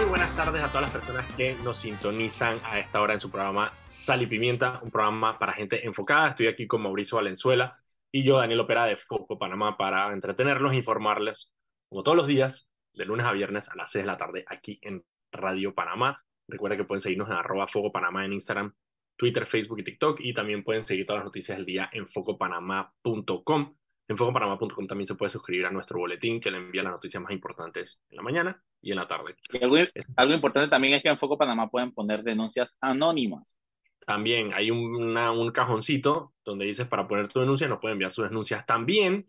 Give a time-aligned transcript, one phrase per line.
[0.00, 3.30] Muy buenas tardes a todas las personas que nos sintonizan a esta hora en su
[3.30, 6.30] programa Sal y Pimienta, un programa para gente enfocada.
[6.30, 7.78] Estoy aquí con Mauricio Valenzuela
[8.10, 11.52] y yo, Daniel Opera de Foco Panamá, para entretenerlos informarles,
[11.90, 14.78] como todos los días, de lunes a viernes a las 6 de la tarde, aquí
[14.80, 16.24] en Radio Panamá.
[16.48, 18.74] Recuerda que pueden seguirnos en arroba Foco Panamá en Instagram,
[19.16, 23.74] Twitter, Facebook y TikTok, y también pueden seguir todas las noticias del día en focopanamá.com.
[24.10, 27.30] En focopanamá.com también se puede suscribir a nuestro boletín que le envía las noticias más
[27.30, 29.36] importantes en la mañana y en la tarde.
[29.52, 29.76] Y algo,
[30.16, 33.60] algo importante también es que en Foco Panamá pueden poner denuncias anónimas.
[34.04, 38.24] También hay una, un cajoncito donde dices para poner tu denuncia, nos pueden enviar sus
[38.24, 38.66] denuncias.
[38.66, 39.26] También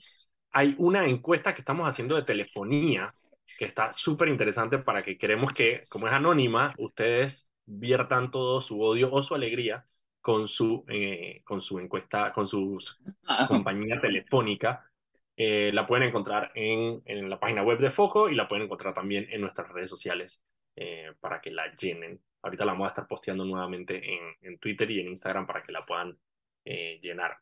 [0.49, 3.13] hay una encuesta que estamos haciendo de telefonía
[3.59, 8.81] que está súper interesante para que queremos que, como es anónima, ustedes viertan todo su
[8.81, 9.85] odio o su alegría
[10.21, 12.77] con su, eh, con su encuesta, con su
[13.48, 14.85] compañía telefónica.
[15.35, 18.93] Eh, la pueden encontrar en, en, la página web de Foco y la pueden encontrar
[18.93, 20.45] también en nuestras redes sociales
[20.76, 22.21] eh, para que la llenen.
[22.43, 25.71] Ahorita la vamos a estar posteando nuevamente en, en Twitter y en Instagram para que
[25.71, 26.18] la puedan
[26.63, 27.38] llenar.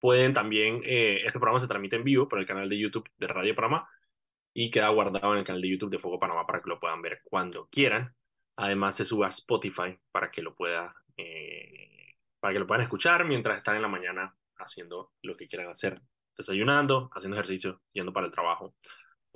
[0.00, 3.54] Pueden también, este programa se transmite en vivo por el canal de YouTube de Radio
[3.54, 3.88] Panamá
[4.52, 7.00] y queda guardado en el canal de YouTube de Foco Panamá para que lo puedan
[7.00, 8.14] ver cuando quieran.
[8.56, 13.24] Además se sube a Spotify para que lo pueda eh, para que lo puedan escuchar
[13.24, 16.00] mientras están en la mañana haciendo lo que quieran hacer,
[16.36, 18.74] desayunando, haciendo ejercicio, yendo para el trabajo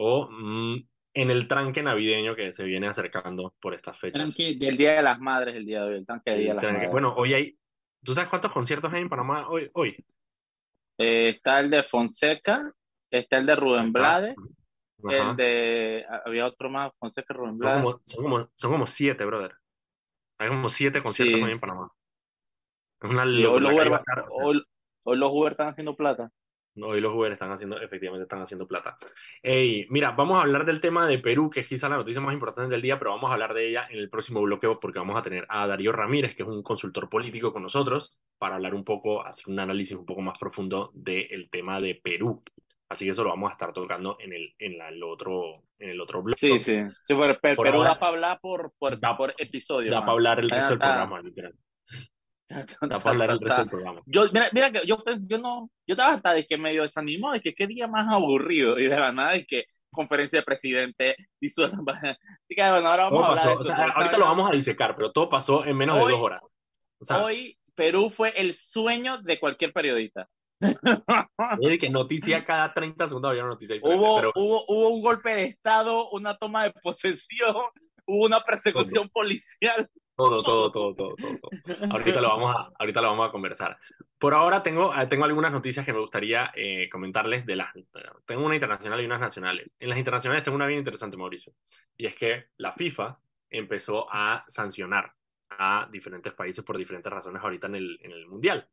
[0.03, 4.21] o mm, en el tranque navideño que se viene acercando por estas fechas.
[4.21, 6.55] Tranque del Día de las Madres, el día de hoy, el tranque del Día de
[6.55, 6.91] las Madres.
[6.91, 7.59] Bueno, hoy hay,
[8.03, 9.71] ¿tú sabes cuántos conciertos hay en Panamá hoy?
[9.75, 9.97] hoy?
[10.97, 12.73] Eh, está el de Fonseca,
[13.11, 14.37] está el de Rubén Blades,
[15.09, 17.83] el de, había otro más, Fonseca Rubén Blades.
[17.83, 19.53] Son como, son como, son como siete, brother.
[20.41, 21.93] Hay como siete conciertos hoy en Panamá.
[23.03, 24.63] Es una sí, hoy, los Uber, hoy,
[25.03, 26.33] hoy, los Uber están haciendo plata.
[26.81, 28.97] Hoy los Uber están haciendo, efectivamente están haciendo plata.
[29.43, 32.33] Hey, mira, vamos a hablar del tema de Perú, que es quizá la noticia más
[32.33, 35.19] importante del día, pero vamos a hablar de ella en el próximo bloqueo porque vamos
[35.19, 38.85] a tener a Darío Ramírez, que es un consultor político con nosotros, para hablar un
[38.85, 42.43] poco, hacer un análisis un poco más profundo del tema de Perú.
[42.91, 45.91] Así que eso lo vamos a estar tocando en el, en la, el, otro, en
[45.91, 46.37] el otro blog.
[46.37, 46.83] Sí, sí.
[47.05, 49.93] sí pero, pero, da para hablar por, por, da, por episodio.
[49.93, 51.55] Da para hablar el resto del programa, literal.
[52.51, 54.03] Da para hablar el resto del programa.
[54.07, 57.35] Yo, mira, mira que yo, pues, yo no, yo estaba hasta de que medio desanimado,
[57.35, 61.17] de que qué día más aburrido, y de la nada, de que conferencia de presidente,
[61.41, 65.13] bueno, ahora vamos a hablar de eso, o sea, ahorita lo vamos a disecar, pero
[65.13, 66.43] todo pasó en menos hoy, de dos horas.
[66.99, 70.29] O sea, hoy Perú fue el sueño de cualquier periodista.
[70.61, 74.33] Es que noticia cada 30 segundos había una noticia Hubo, pero...
[74.35, 77.57] hubo, hubo un golpe de Estado, una toma de posesión,
[78.07, 79.13] hubo una persecución todo.
[79.13, 79.89] policial.
[80.17, 83.79] Todo, todo, todo, todo, todo, Ahorita lo vamos a, ahorita lo vamos a conversar.
[84.19, 87.73] Por ahora tengo, tengo algunas noticias que me gustaría eh, comentarles de las...
[88.27, 89.75] Tengo una internacional y unas nacionales.
[89.79, 91.55] En las internacionales tengo una bien interesante, Mauricio.
[91.97, 93.19] Y es que la FIFA
[93.49, 95.11] empezó a sancionar
[95.49, 98.69] a diferentes países por diferentes razones ahorita en el, en el Mundial.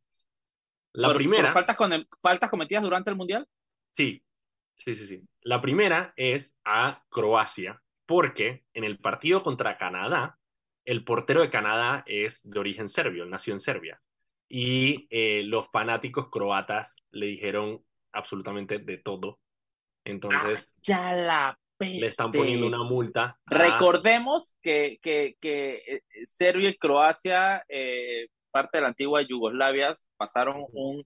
[0.98, 1.54] La ¿Por, primera.
[1.54, 3.48] ¿por faltas, con, faltas cometidas durante el Mundial?
[3.92, 4.24] Sí,
[4.76, 5.22] sí, sí, sí.
[5.42, 10.40] La primera es a Croacia, porque en el partido contra Canadá,
[10.86, 14.02] el portero de Canadá es de origen serbio, nació en Serbia.
[14.50, 19.40] Y eh, los fanáticos croatas le dijeron absolutamente de todo.
[20.04, 20.68] Entonces.
[20.68, 22.00] Ah, ya la peste.
[22.00, 23.38] Le están poniendo una multa.
[23.46, 23.54] A...
[23.54, 30.66] Recordemos que, que, que eh, Serbia y Croacia eh, parte de la antigua Yugoslavia pasaron
[30.74, 31.04] un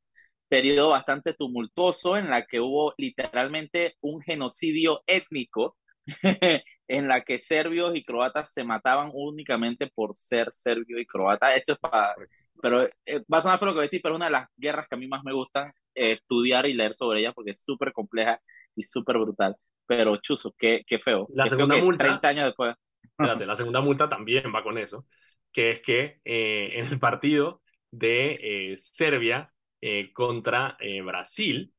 [0.52, 5.78] periodo bastante tumultuoso en la que hubo literalmente un genocidio étnico
[6.88, 11.56] en la que serbios y croatas se mataban únicamente por ser serbio y croata.
[11.56, 12.16] Esto es para,
[12.62, 14.50] pero eh, va a sonar lo que voy a decir, pero es una de las
[14.58, 17.64] guerras que a mí más me gustan eh, estudiar y leer sobre ella porque es
[17.64, 18.38] súper compleja
[18.76, 19.56] y súper brutal.
[19.86, 21.28] Pero chuzo, qué, qué feo.
[21.34, 22.04] La qué segunda feo multa.
[22.04, 22.76] 30 años después.
[23.04, 25.06] Espérate, la segunda multa también va con eso
[25.52, 29.52] que es que eh, en el partido de eh, Serbia
[29.82, 31.74] eh, contra Brasil,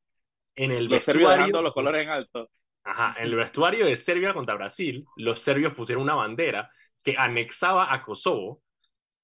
[0.54, 1.62] en el los vestuario...
[1.62, 2.50] los colores en alto.
[2.84, 6.70] Ajá, en el vestuario de Serbia contra Brasil, los serbios pusieron una bandera
[7.04, 8.60] que anexaba a Kosovo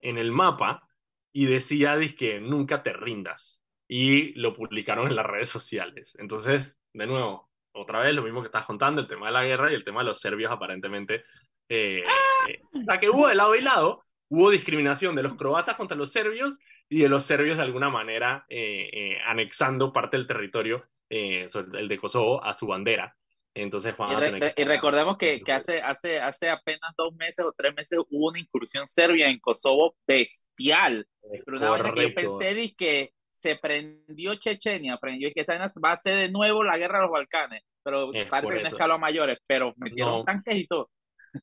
[0.01, 0.89] en el mapa
[1.33, 3.61] y decía que nunca te rindas.
[3.89, 6.15] Y lo publicaron en las redes sociales.
[6.19, 9.71] Entonces, de nuevo, otra vez lo mismo que estás contando, el tema de la guerra
[9.71, 11.25] y el tema de los serbios aparentemente,
[11.69, 12.03] eh,
[12.49, 16.13] eh, la que hubo de lado y lado, hubo discriminación de los croatas contra los
[16.13, 16.59] serbios
[16.89, 21.89] y de los serbios de alguna manera eh, eh, anexando parte del territorio, eh, el
[21.89, 23.15] de Kosovo, a su bandera.
[23.55, 24.63] Entonces, y, re que...
[24.63, 28.39] y, recordemos que, que hace, hace, hace apenas dos meses o tres meses hubo una
[28.39, 31.07] incursión serbia en Kosovo bestial.
[31.33, 35.59] Es Pero una vez que yo pensé de que se prendió Chechenia, prendió que esta
[35.85, 38.95] va a ser de nuevo la guerra de los Balcanes, pero es parece que escaló
[38.95, 40.25] a mayores, pero metieron no.
[40.25, 40.91] tanques y todo.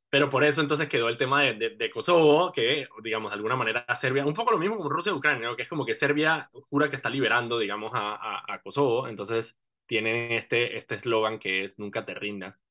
[0.10, 3.86] Pero por eso entonces quedó el tema de, de, Kosovo, que digamos de alguna manera
[3.96, 5.56] Serbia, un poco lo mismo como Rusia y Ucrania, ¿no?
[5.56, 9.58] que es como que Serbia jura que está liberando, digamos, a, a, a Kosovo, entonces
[9.86, 12.64] tienen este este eslogan que es nunca te rindas.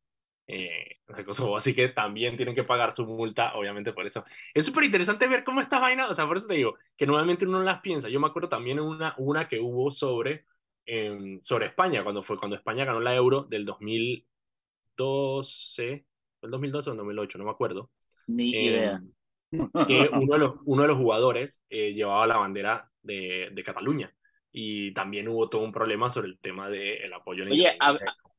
[0.47, 4.25] Eh, de Kosovo, así que también tienen que pagar su multa, obviamente por eso.
[4.53, 7.47] Es súper interesante ver cómo esta vaina, o sea, por eso te digo, que normalmente
[7.47, 8.11] uno no las piensa.
[8.11, 10.45] Yo me acuerdo también una, una que hubo sobre,
[10.87, 16.05] eh, sobre España, cuando fue cuando España ganó la Euro del 2012,
[16.44, 17.91] el 2012 o el 2008, no me acuerdo.
[18.26, 19.02] Ni eh, idea.
[19.87, 24.12] Que uno de los, uno de los jugadores eh, llevaba la bandera de, de Cataluña
[24.56, 27.44] y también hubo todo un problema sobre el tema del el apoyo.
[27.44, 27.76] Oye,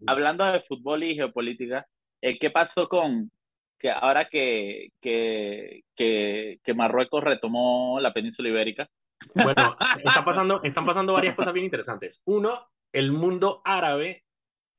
[0.08, 1.86] hablando de fútbol y geopolítica,
[2.22, 3.30] eh, ¿qué pasó con
[3.78, 8.90] que ahora que, que, que, que, Marruecos retomó la península ibérica?
[9.36, 12.22] Bueno, está pasando, están pasando varias cosas bien interesantes.
[12.26, 14.24] Uno, el mundo árabe,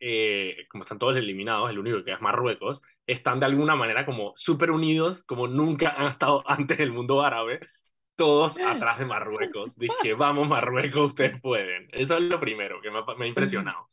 [0.00, 4.32] eh, como están todos eliminados, el único que es Marruecos, están de alguna manera como
[4.36, 7.60] súper unidos, como nunca han estado antes del mundo árabe,
[8.16, 9.76] todos atrás de Marruecos.
[9.76, 11.88] Dije, vamos Marruecos, ustedes pueden.
[11.92, 13.88] Eso es lo primero que me, me ha impresionado.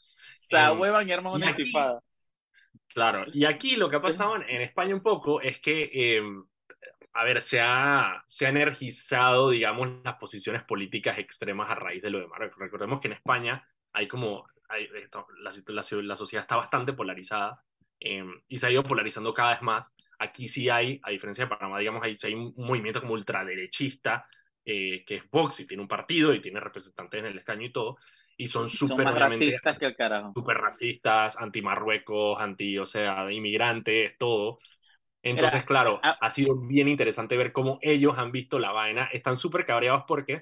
[0.50, 1.56] Sahuevan em, y una
[2.94, 6.46] Claro, y aquí lo que ha pasado en, España un poco es que, em,
[7.14, 12.12] a ver, se ha, se ha energizado, digamos, las posiciones políticas extremas a raíz de
[12.12, 12.60] lo de Marruecos.
[12.60, 14.88] Recordemos que en España hay como, hay,
[15.40, 15.52] la,
[16.02, 17.64] la, sociedad está bastante polarizada
[18.00, 19.94] em, y se ha ido polarizando cada vez más.
[20.20, 24.28] Aquí sí hay, a diferencia de Panamá, digamos, hay, hay un movimiento como ultraderechista,
[24.66, 27.72] eh, que es Vox y tiene un partido y tiene representantes en el escaño y
[27.72, 27.98] todo
[28.38, 30.31] y son súper racistas que el carajo.
[30.34, 34.60] Súper racistas, anti-Marruecos, anti, o sea, de inmigrantes, todo.
[35.22, 39.06] Entonces, claro, ah, ha sido bien interesante ver cómo ellos han visto la vaina.
[39.06, 40.42] Están súper cabreados porque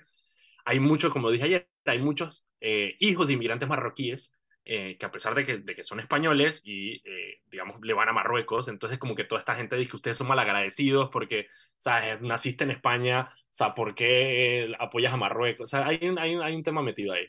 [0.65, 4.33] hay muchos, como dije ayer, hay muchos eh, hijos de inmigrantes marroquíes
[4.65, 8.09] eh, que a pesar de que, de que son españoles y, eh, digamos, le van
[8.09, 11.47] a Marruecos, entonces como que toda esta gente dice que ustedes son malagradecidos porque,
[11.79, 12.21] ¿sabes?
[12.21, 15.63] Naciste en España, o ¿por qué apoyas a Marruecos?
[15.63, 17.27] O sea, hay, hay, hay un tema metido ahí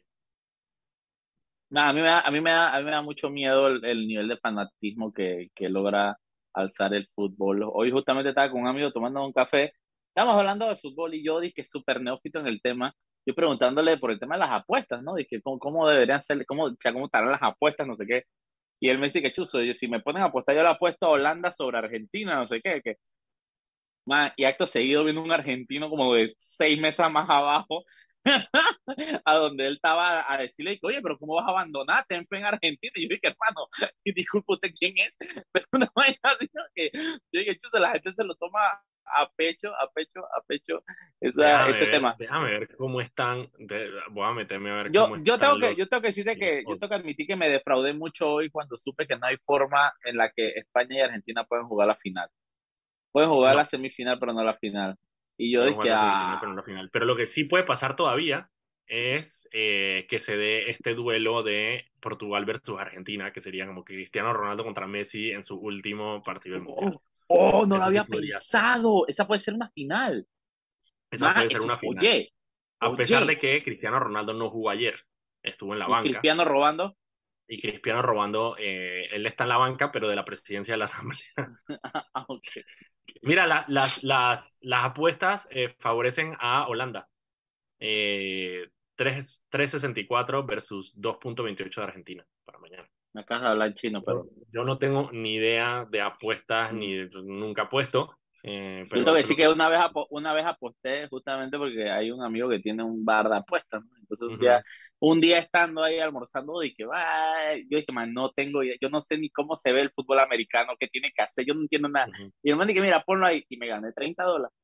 [1.80, 4.06] a, mí me da, a, mí me da, a mí me da mucho miedo el,
[4.06, 6.18] nivel de fanatismo que, que, logra
[6.52, 7.62] alzar el fútbol.
[7.72, 9.72] Hoy justamente estaba con un amigo tomando un café,
[10.08, 12.94] estábamos hablando de fútbol y yo dije súper neófito en el tema,
[13.26, 15.14] yo preguntándole por el tema de las apuestas, ¿no?
[15.14, 18.24] Dije, ¿cómo, cómo deberían ser, cómo, cómo estarán las apuestas, no sé qué?
[18.80, 21.06] Y él me dice que chuzo, yo, si me ponen a apostar, yo la apuesto
[21.06, 22.96] a Holanda sobre Argentina, no sé qué, que
[24.36, 27.84] y acto seguido viendo un argentino como de seis meses más abajo
[29.24, 32.04] a donde él estaba a decirle, oye, pero ¿cómo vas a abandonar?
[32.08, 32.92] Ten fe en Argentina.
[32.94, 33.66] Y yo dije, hermano,
[34.04, 35.16] disculpe usted quién es,
[35.52, 38.60] pero una vaina así que yo dije, chusa, la gente se lo toma
[39.12, 40.82] a pecho, a pecho, a pecho
[41.20, 42.16] esa, ese tema.
[42.18, 43.48] Déjame ver cómo están,
[44.10, 46.64] voy a meterme a ver yo, cómo yo tengo que Yo tengo que decirte que,
[46.66, 49.92] yo tengo que admitir que me defraudé mucho hoy cuando supe que no hay forma
[50.04, 52.28] en la que España y Argentina pueden jugar la final.
[53.12, 54.96] Pueden jugar la semifinal, pero no la final.
[55.36, 56.38] Y yo dije, ah.
[56.40, 56.90] Pero, final.
[56.90, 58.50] pero lo que sí puede pasar todavía
[58.86, 64.32] es eh, que se dé este duelo de Portugal versus Argentina, que sería como Cristiano
[64.32, 66.94] Ronaldo contra Messi en su último partido del Mundial.
[66.96, 67.02] Oh,
[67.32, 69.06] oh no lo había pensado.
[69.06, 70.26] Esa puede ser una final.
[71.10, 71.98] Esa puede ser una final.
[71.98, 72.32] Oye,
[72.80, 74.98] a pesar de que Cristiano Ronaldo no jugó ayer,
[75.42, 76.08] estuvo en la banca.
[76.08, 76.96] ¿Y Cristiano robando?
[77.48, 80.86] Y Cristiano robando, eh, él está en la banca, pero de la presidencia de la
[80.86, 81.20] Asamblea.
[82.14, 82.62] ah, okay.
[83.22, 87.08] Mira, las, las, las apuestas eh, favorecen a Holanda.
[87.78, 92.88] Eh, 3.64 versus 2.28 de Argentina para mañana.
[93.12, 94.26] Me acabas de hablar chino, pero.
[94.52, 98.16] Yo no tengo ni idea de apuestas, ni nunca apuesto.
[98.44, 99.78] Eh, pero Yo que sí que una vez,
[100.10, 104.28] una vez aposté justamente porque hay un amigo que tiene un bar de apuestas, Entonces
[104.28, 104.62] un, día,
[104.98, 109.16] un día estando ahí almorzando dije, yo dije, man, no tengo idea, yo no sé
[109.16, 112.08] ni cómo se ve el fútbol americano, qué tiene que hacer, yo no entiendo nada.
[112.42, 114.56] Y el man dije, mira, ponlo ahí y me gané 30 dólares.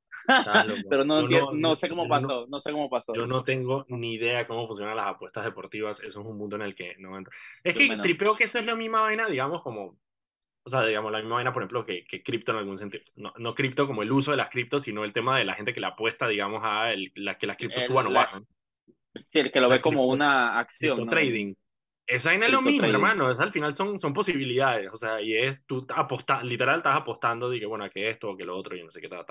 [0.90, 3.14] Pero no, no, sé cómo pasó, no, sé cómo pasó.
[3.14, 6.62] Yo no tengo ni idea cómo funcionan las apuestas deportivas, eso es un mundo en
[6.62, 7.32] el que no entro.
[7.62, 9.98] Es que tripeo que eso es la misma vaina, digamos, como
[10.68, 13.02] o sea, digamos, la misma vaina, por ejemplo, que, que cripto en algún sentido.
[13.16, 15.72] No, no cripto como el uso de las criptos, sino el tema de la gente
[15.72, 18.46] que la apuesta, digamos, a la, que las criptos suban o bajan.
[19.14, 20.98] Sí, el que lo ve como una acción.
[20.98, 21.06] ¿no?
[21.06, 21.54] trading.
[22.06, 23.28] Esa vaina es lo mismo, hermano.
[23.28, 24.90] al final son, son posibilidades.
[24.92, 28.36] O sea, y es tú apostas, literal, estás apostando de que, bueno, que esto o
[28.36, 29.24] que lo otro, y no sé qué tal.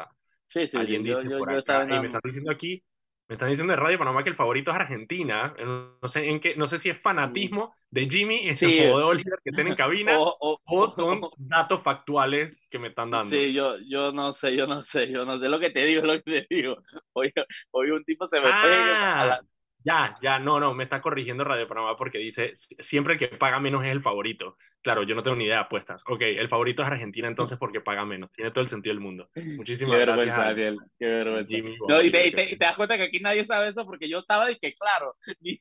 [0.48, 2.84] Sí, sí, Alguien dice por acá, y me estás diciendo aquí
[3.28, 5.54] me están diciendo de Radio Panamá que el favorito es Argentina.
[5.60, 8.80] No sé, en qué, no sé si es fanatismo de Jimmy sí.
[8.90, 13.30] o de Oliver que tienen en cabina o, son datos factuales que me están dando.
[13.30, 16.04] Sí, yo, yo no sé, yo no sé, yo no sé lo que te digo,
[16.04, 16.78] lo que te digo.
[17.14, 17.34] Hoy,
[17.72, 19.42] hoy un tipo se me ah,
[19.88, 23.60] Ya, ya, no, no, me está corrigiendo Radio Panamá porque dice, siempre el que paga
[23.62, 24.58] menos es el favorito.
[24.82, 26.04] Claro, yo no tengo ni idea de apuestas.
[26.08, 28.30] Ok, el favorito es Argentina entonces porque paga menos.
[28.34, 29.30] Tiene todo el sentido del mundo.
[29.56, 30.18] Muchísimas Qué gracias.
[30.28, 30.78] vergüenza, a- Daniel.
[31.00, 31.56] Qué vergüenza.
[31.56, 33.86] Jimmy No, y, te, y, te, y te das cuenta que aquí nadie sabe eso
[33.86, 35.58] porque yo estaba y que, claro, ni.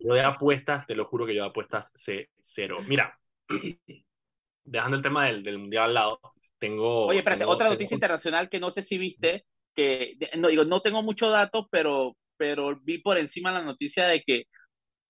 [0.00, 2.78] Yo de apuestas, te lo juro que yo de apuestas sé cero.
[2.88, 3.16] Mira,
[4.64, 6.20] dejando el tema del, del mundial al lado,
[6.58, 7.06] tengo.
[7.06, 9.44] Oye, espérate, tengo- otra tengo- noticia internacional que no sé si viste,
[9.74, 14.22] que no digo, no tengo muchos datos, pero, pero vi por encima la noticia de
[14.22, 14.44] que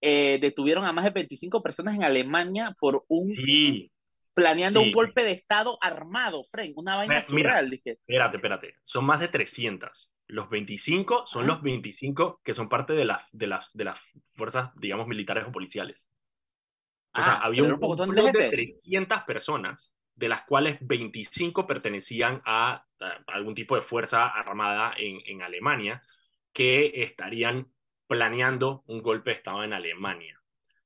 [0.02, 3.92] eh, detuvieron a más de 25 personas en Alemania por un Sí,
[4.34, 4.86] planeando sí.
[4.86, 7.50] un golpe de estado armado, Frank, una vaina Mira, mira.
[7.50, 7.90] surreal, dije.
[7.92, 8.74] espérate, espérate.
[8.82, 10.10] Son más de 300.
[10.26, 11.46] Los 25 son Ah.
[11.46, 14.00] los 25 que son parte de las, de las, de las
[14.34, 16.08] fuerzas, digamos, militares o policiales.
[17.14, 18.48] O sea, Ah, había pero un un de de gente.
[18.50, 25.20] 300 personas, de las cuales 25 pertenecían a, a algún tipo de fuerza armada en,
[25.26, 26.02] en Alemania,
[26.52, 27.72] que estarían
[28.06, 30.40] planeando un golpe de Estado en Alemania.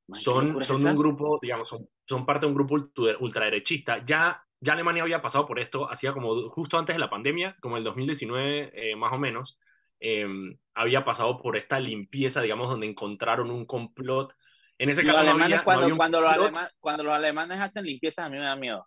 [0.06, 0.90] Man, Son, son esa.
[0.90, 4.04] un grupo, digamos, son, son parte de un grupo ultra- ultraderechista.
[4.04, 7.76] Ya, ya Alemania había pasado por esto, hacía como justo antes de la pandemia, como
[7.78, 9.58] el 2019 eh, más o menos,
[10.00, 10.26] eh,
[10.74, 14.34] había pasado por esta limpieza, digamos, donde encontraron un complot.
[14.76, 18.28] En ese Los caso no había, cuando, los alema- cuando los alemanes hacen limpiezas, a
[18.28, 18.86] mí me da miedo.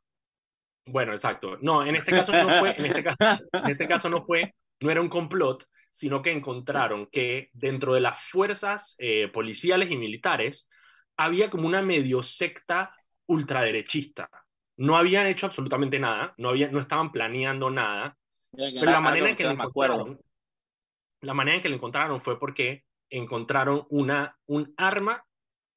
[0.86, 1.58] Bueno, exacto.
[1.62, 3.18] No, en este caso no fue, en este caso,
[3.52, 5.66] en este caso no fue, no era un complot,
[5.98, 10.70] sino que encontraron que dentro de las fuerzas eh, policiales y militares
[11.18, 12.94] había como una medio secta
[13.26, 14.30] ultraderechista.
[14.76, 18.16] No habían hecho absolutamente nada, no, había, no estaban planeando nada,
[18.52, 20.22] pero la manera en que lo encontraron,
[21.22, 25.26] la manera en que lo encontraron fue porque encontraron una, un arma,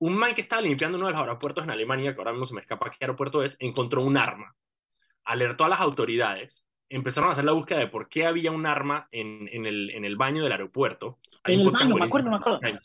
[0.01, 2.55] un man que estaba limpiando uno de los aeropuertos en Alemania, que ahora mismo se
[2.55, 4.55] me escapa qué aeropuerto es, encontró un arma,
[5.25, 9.09] alertó a las autoridades, empezaron a hacer la búsqueda de por qué había un arma
[9.13, 11.21] en, en, el, en el baño del aeropuerto.
[11.45, 12.61] Hay En el baño, me acuerdo, me acuerdo.
[12.63, 12.79] En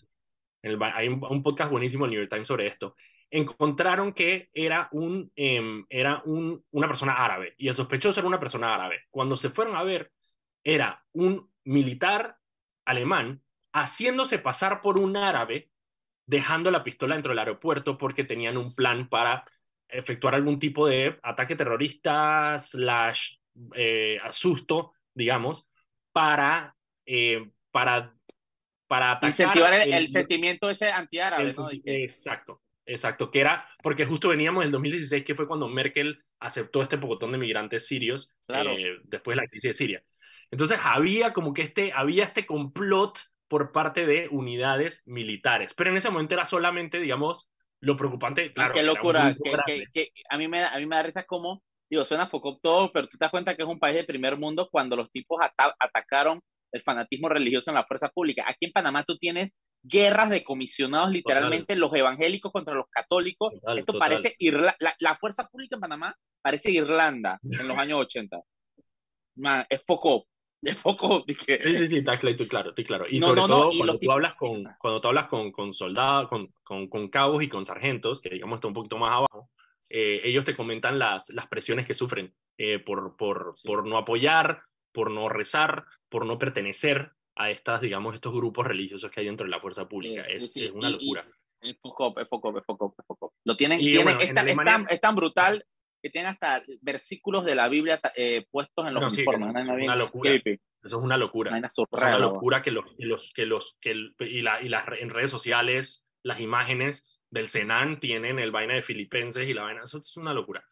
[0.61, 2.95] el hay un, un podcast buenísimo del New York Times sobre esto.
[3.31, 8.39] Encontraron que era, un, em, era un, una persona árabe y el sospechoso era una
[8.39, 9.01] persona árabe.
[9.09, 10.11] Cuando se fueron a ver,
[10.63, 12.37] era un militar
[12.85, 13.41] alemán
[13.73, 15.69] haciéndose pasar por un árabe,
[16.27, 19.43] dejando la pistola dentro del aeropuerto porque tenían un plan para
[19.87, 23.35] efectuar algún tipo de ataque terrorista slash
[23.75, 25.69] eh, asusto, digamos,
[26.11, 28.15] para, eh, para,
[28.87, 31.53] para atacar Incentivar el, el el- sentimiento ese antiárabe,
[31.85, 36.97] Exacto, exacto, que era porque justo veníamos del 2016, que fue cuando Merkel aceptó este
[36.97, 38.71] pocotón de migrantes sirios Claro.
[38.77, 40.03] eh, después de la crisis de Siria.
[40.51, 45.97] Entonces había como que este, había este complot por parte de unidades militares, pero en
[45.97, 48.73] ese momento era solamente, digamos, lo preocupante, claro.
[48.73, 49.35] qué locura,
[49.65, 52.57] que- que a, mí me, da- a mí me da risa como, digo, suena foco
[52.61, 55.11] todo, pero tú te das cuenta que es un país de primer mundo cuando los
[55.11, 56.39] tipos ata- atacaron
[56.71, 58.43] el fanatismo religioso en la fuerza pública.
[58.47, 63.53] Aquí en Panamá tú tienes guerras de comisionados, literalmente los evangélicos contra los católicos.
[63.53, 64.09] Total, Esto total.
[64.09, 68.41] parece Irla la, la fuerza pública en Panamá parece Irlanda en los años 80.
[69.37, 70.27] Man, es foco,
[70.61, 71.23] es foco.
[71.27, 73.05] Sí, sí, sí, está claro, estoy claro.
[73.09, 75.27] Y No, sobre no, no, todo y cuando tú tipos- hablas con, cuando tú hablas
[75.27, 78.97] con, con soldados, con, con, con cabos y con sargentos, que digamos está un poquito
[78.97, 79.49] más abajo,
[79.89, 83.67] eh, ellos te comentan las, las presiones que sufren eh, por, por, Sí.
[83.67, 84.61] por no apoyar,
[84.91, 89.45] por no rezar, por no pertenecer a estas, digamos, estos grupos religiosos que hay dentro
[89.45, 90.23] de la fuerza pública.
[90.29, 91.25] Sí, es, sí, es una Y- y- locura.
[91.61, 93.33] Es foco, es foco, es foco, es foco.
[93.43, 95.65] Lo tienen, Y, tienen bueno, en es, tan, es Alemania- tan- es tan brutal
[96.01, 99.07] que tienen hasta versículos de la Biblia eh, puestos en los No,
[99.49, 100.29] Una es una bien locura.
[100.31, 100.61] creepy.
[100.83, 101.49] Eso es una locura.
[101.51, 104.69] Una Es una locura que los, que los, que los, que el- y, la, y
[104.69, 109.63] las en redes sociales, las imágenes del Senan tienen el vaina de filipenses y la
[109.63, 110.63] vaina, eso es una locura.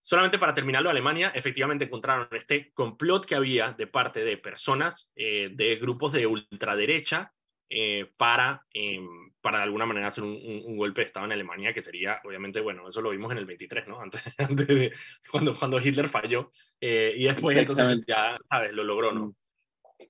[0.00, 5.50] Solamente para terminarlo, Alemania efectivamente encontraron este complot que había de parte de personas, eh,
[5.52, 7.32] de grupos de ultraderecha,
[7.70, 8.98] eh, para, eh,
[9.42, 12.18] para de alguna manera hacer un, un- un golpe de Estado en Alemania, que sería,
[12.24, 14.00] obviamente, bueno, eso lo vimos en el 23, ¿no?
[14.02, 14.92] Antes, antes de
[15.30, 18.72] cuando, cuando Hitler falló, eh, y después entonces ya, ¿sabes?
[18.72, 19.34] Lo logró, ¿no?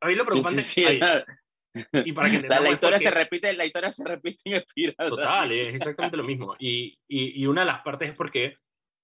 [0.01, 0.85] A mí lo Sí, preocupante sí, sí.
[0.87, 1.01] ahí,
[1.75, 5.09] y para que La, la historia se porque- repite, la historia se repite en espiral.
[5.11, 6.57] Total, es exactamente lo mismo.
[6.59, 8.57] Y, y, y una de las partes es porque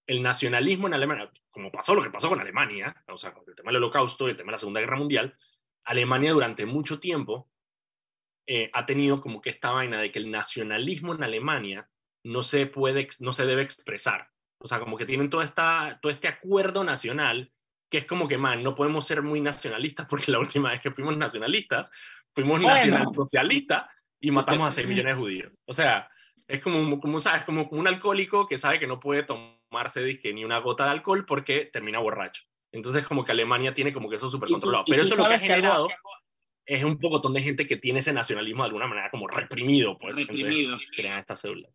[0.06, 3.54] el nacionalismo en Alemania, como pasó lo que pasó con Alemania, o sea, con el
[3.54, 5.37] tema del holocausto y el tema de la Segunda Guerra Mundial,
[5.85, 7.49] Alemania durante mucho tiempo
[8.47, 11.88] eh, ha tenido como que esta vaina de que el nacionalismo en Alemania
[12.25, 14.28] no se puede, no se debe expresar.
[14.59, 17.50] O sea, como que tienen todo, esta, todo este acuerdo nacional
[17.94, 20.90] que es como que, man, no podemos ser muy nacionalistas porque la última vez que
[20.90, 21.92] fuimos nacionalistas,
[22.34, 22.74] fuimos Bueno.
[22.74, 23.84] nacionalsocialistas
[24.20, 25.62] y matamos a 6 millones de judíos.
[25.64, 26.10] O sea,
[26.48, 27.44] es como, como, ¿sabes?
[27.44, 31.24] como un alcohólico que sabe que no puede tomarse dizque, ni una gota de alcohol
[31.24, 32.42] porque termina borracho.
[32.72, 34.84] Entonces, como que Alemania tiene como que eso súper controlado.
[34.88, 35.88] Pero eso es lo que ha sabes que algo- generado.
[36.66, 40.16] es un pocotón de gente que tiene ese nacionalismo de alguna manera como reprimido, pues.
[40.16, 40.76] Reprimido.
[40.96, 41.70] crean estas células.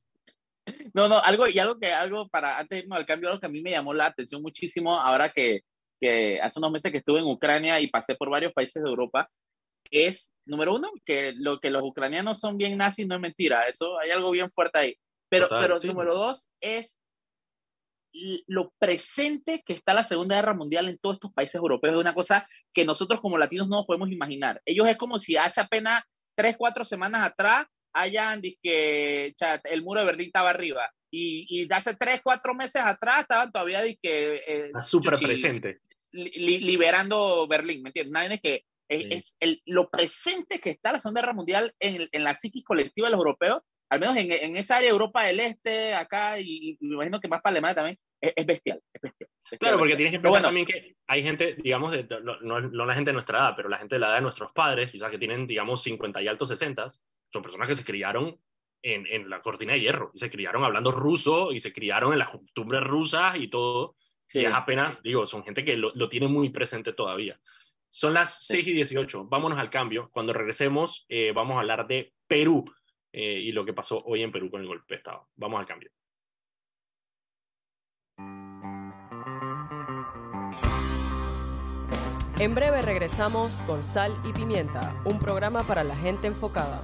[0.94, 3.46] No, no, algo, y algo que, algo para, antes de irnos al cambio, algo que
[3.46, 5.62] a mí me llamó la atención muchísimo ahora que,
[6.00, 9.30] que hace unos meses que estuve en Ucrania y pasé por varios países de Europa,
[9.92, 14.00] es, número uno, que lo que los ucranianos son bien nazis no es mentira, eso
[14.00, 14.96] hay algo bien fuerte ahí.
[15.30, 17.02] Pero, pero número dos es
[18.48, 22.16] lo presente que está la Segunda Guerra Mundial en todos estos países europeos es una
[22.16, 24.62] cosa que nosotros como latinos no podemos imaginar.
[24.66, 26.02] Ellos es como si hace apenas
[26.36, 31.96] tres, cuatro semanas atrás hayan que el muro de Berlín estaba arriba y, y hace
[31.96, 34.42] tres, cuatro meses atrás estaban todavía de que...
[34.48, 35.80] Eh, súper presente.
[36.12, 38.12] Liberando Berlín, ¿me entiendes?
[38.12, 42.34] Nadie que es, el, lo presente que está la Segunda Guerra Mundial en, en la
[42.34, 46.40] psiquis colectiva de los europeos al menos en, en, esa área Europa del Este, acá,
[46.40, 50.14] y, me imagino que más para Alemania también, es, bestial, es bestial, Claro, porque tienes
[50.14, 53.54] que pensar también que hay gente, digamos, de, no, no, la gente de nuestra edad,
[53.56, 56.28] pero la gente de la edad de nuestros padres, quizás que tienen, digamos, 50 y
[56.28, 56.92] altos 60,
[57.34, 58.40] son personas que se criaron
[58.84, 62.20] en, en, la cortina de hierro, y se criaron hablando ruso, y se criaron en
[62.20, 63.96] las costumbres rusas y todo.
[64.30, 67.40] Sí, y es apenas, digo, son gente que lo, lo tiene muy presente todavía.
[67.90, 70.10] Son las 6 y 18, vámonos al cambio.
[70.14, 72.64] Cuando regresemos, eh, vamos a hablar de Perú
[73.12, 75.28] eh, y lo que pasó hoy en Perú con el golpe de Estado.
[75.36, 75.90] Vamos al cambio.
[82.38, 86.84] En breve regresamos con Sal y Pimienta, un programa para la gente enfocada.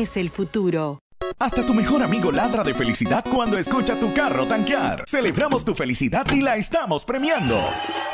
[0.01, 0.99] el futuro.
[1.39, 5.03] Hasta tu mejor amigo ladra de felicidad cuando escucha tu carro tanquear.
[5.07, 7.59] Celebramos tu felicidad y la estamos premiando.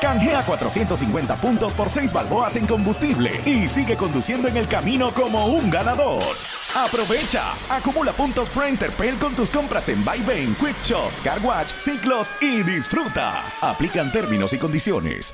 [0.01, 5.47] Canjea 450 puntos por 6 balboas en combustible y sigue conduciendo en el camino como
[5.47, 6.23] un ganador.
[6.75, 8.63] Aprovecha, acumula puntos Pro
[9.19, 13.43] con tus compras en Buybain, Quick Shop, Car Watch, Ciclos y disfruta.
[13.61, 15.33] Aplican términos y condiciones.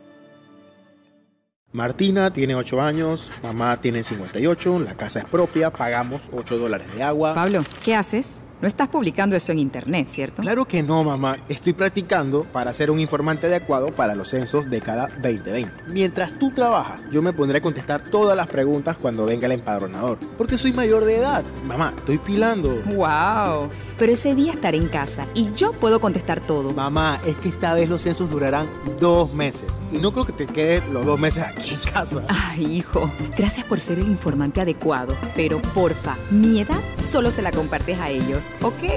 [1.73, 7.01] Martina tiene 8 años, mamá tiene 58, la casa es propia, pagamos 8 dólares de
[7.01, 7.33] agua.
[7.33, 8.43] Pablo, ¿qué haces?
[8.61, 10.43] No estás publicando eso en internet, ¿cierto?
[10.43, 11.33] Claro que no, mamá.
[11.49, 15.71] Estoy practicando para ser un informante adecuado para los censos de cada 2020.
[15.87, 20.19] Mientras tú trabajas, yo me pondré a contestar todas las preguntas cuando venga el empadronador.
[20.37, 21.43] Porque soy mayor de edad.
[21.65, 22.69] Mamá, estoy pilando.
[22.85, 23.67] ¡Wow!
[23.97, 26.71] Pero ese día estaré en casa y yo puedo contestar todo.
[26.71, 28.69] Mamá, es que esta vez los censos durarán
[28.99, 29.65] dos meses.
[29.91, 32.23] Y no creo que te quedes los dos meses aquí en casa.
[32.27, 33.11] Ay, hijo.
[33.35, 35.15] Gracias por ser el informante adecuado.
[35.35, 38.50] Pero porfa, mi edad solo se la compartes a ellos.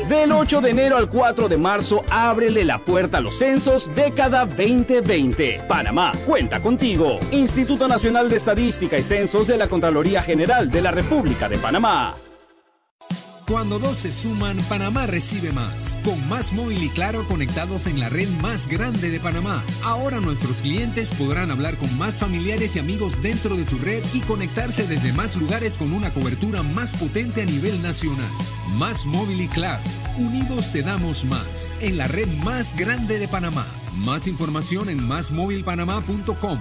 [0.09, 4.47] Del 8 de enero al 4 de marzo, ábrele la puerta a los censos década
[4.47, 5.61] 2020.
[5.69, 7.19] Panamá, cuenta contigo.
[7.31, 12.15] Instituto Nacional de Estadística y Censos de la Contraloría General de la República de Panamá.
[13.47, 15.99] Cuando dos se suman, Panamá recibe más.
[16.03, 19.63] Con Más Móvil y Claro conectados en la red más grande de Panamá.
[19.85, 24.21] Ahora nuestros clientes podrán hablar con más familiares y amigos dentro de su red y
[24.21, 28.31] conectarse desde más lugares con una cobertura más potente a nivel nacional.
[28.79, 29.83] Más Móvil y Claro.
[30.17, 31.71] Unidos te damos más.
[31.81, 33.67] En la red más grande de Panamá.
[33.99, 36.61] Más información en másmóvilpanamá.com.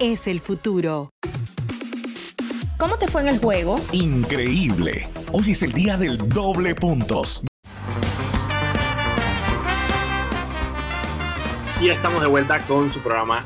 [0.00, 1.10] es el futuro.
[2.78, 3.78] ¿Cómo te fue en el juego?
[3.92, 5.06] Increíble.
[5.30, 7.44] Hoy es el día del doble puntos.
[11.82, 13.44] Y estamos de vuelta con su programa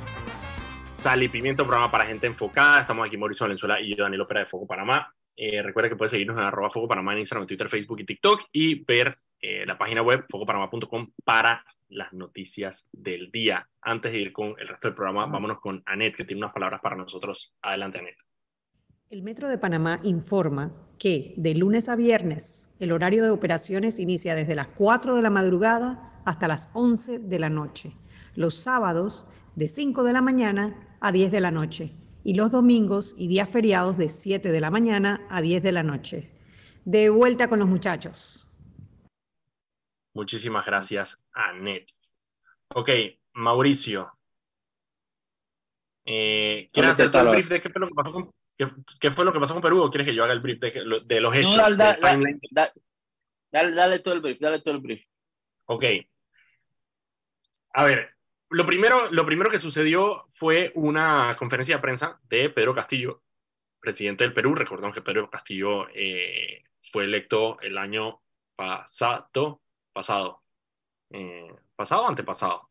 [0.92, 2.80] Sal y Pimiento, programa para gente enfocada.
[2.80, 5.12] Estamos aquí Mauricio Valenzuela y yo, Daniel Opera de Foco Panamá.
[5.36, 8.42] Eh, recuerda que puedes seguirnos en arroba Foco Panamá en Instagram, Twitter, Facebook y TikTok
[8.52, 11.64] y ver eh, la página web focopanamá.com para
[11.94, 13.68] las noticias del día.
[13.80, 16.80] Antes de ir con el resto del programa, vámonos con Anet, que tiene unas palabras
[16.82, 17.54] para nosotros.
[17.62, 18.16] Adelante, Anet.
[19.10, 24.34] El Metro de Panamá informa que de lunes a viernes el horario de operaciones inicia
[24.34, 27.92] desde las 4 de la madrugada hasta las 11 de la noche
[28.36, 31.92] los sábados de 5 de la mañana a 10 de la noche
[32.24, 35.82] y los domingos y días feriados de 7 de la mañana a 10 de la
[35.82, 36.30] noche.
[36.84, 38.46] De vuelta con los muchachos.
[40.14, 41.90] Muchísimas gracias, Anet.
[42.68, 42.90] Ok,
[43.34, 44.10] Mauricio.
[46.04, 48.30] Eh, ¿Quieres hacer el brief de qué fue, lo que pasó con,
[49.00, 51.02] qué, fue lo que pasó con Perú o quieres que yo haga el brief de,
[51.04, 51.56] de los hechos?
[51.56, 51.98] No, dale,
[53.50, 55.04] dale, dale, todo el brief, dale todo el brief.
[55.66, 55.84] Ok.
[57.72, 58.14] A ver,
[58.50, 63.22] lo primero, lo primero que sucedió fue una conferencia de prensa de Pedro Castillo,
[63.80, 64.54] presidente del Perú.
[64.54, 68.20] Recordemos que Pedro Castillo eh, fue electo el año
[68.54, 69.62] pasado,
[69.94, 70.42] pasado,
[71.10, 72.68] eh, pasado o antepasado.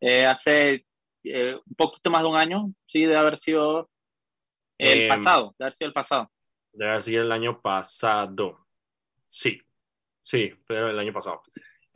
[0.00, 0.84] Eh, hace
[1.24, 3.88] un poquito más de un año, sí, debe haber sido
[4.76, 6.30] el pasado, debe haber sido el pasado.
[6.72, 8.66] Debe haber sido el año pasado.
[9.26, 9.60] Sí,
[10.22, 11.42] sí, pero el año pasado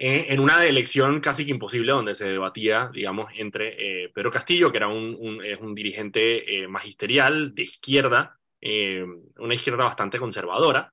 [0.05, 4.79] en una elección casi que imposible donde se debatía, digamos, entre eh, Pedro Castillo, que
[4.79, 5.17] era un,
[5.61, 9.07] un, dirigente eh, magisterial de izquierda, eh,
[9.39, 10.93] una izquierda bastante conservadora,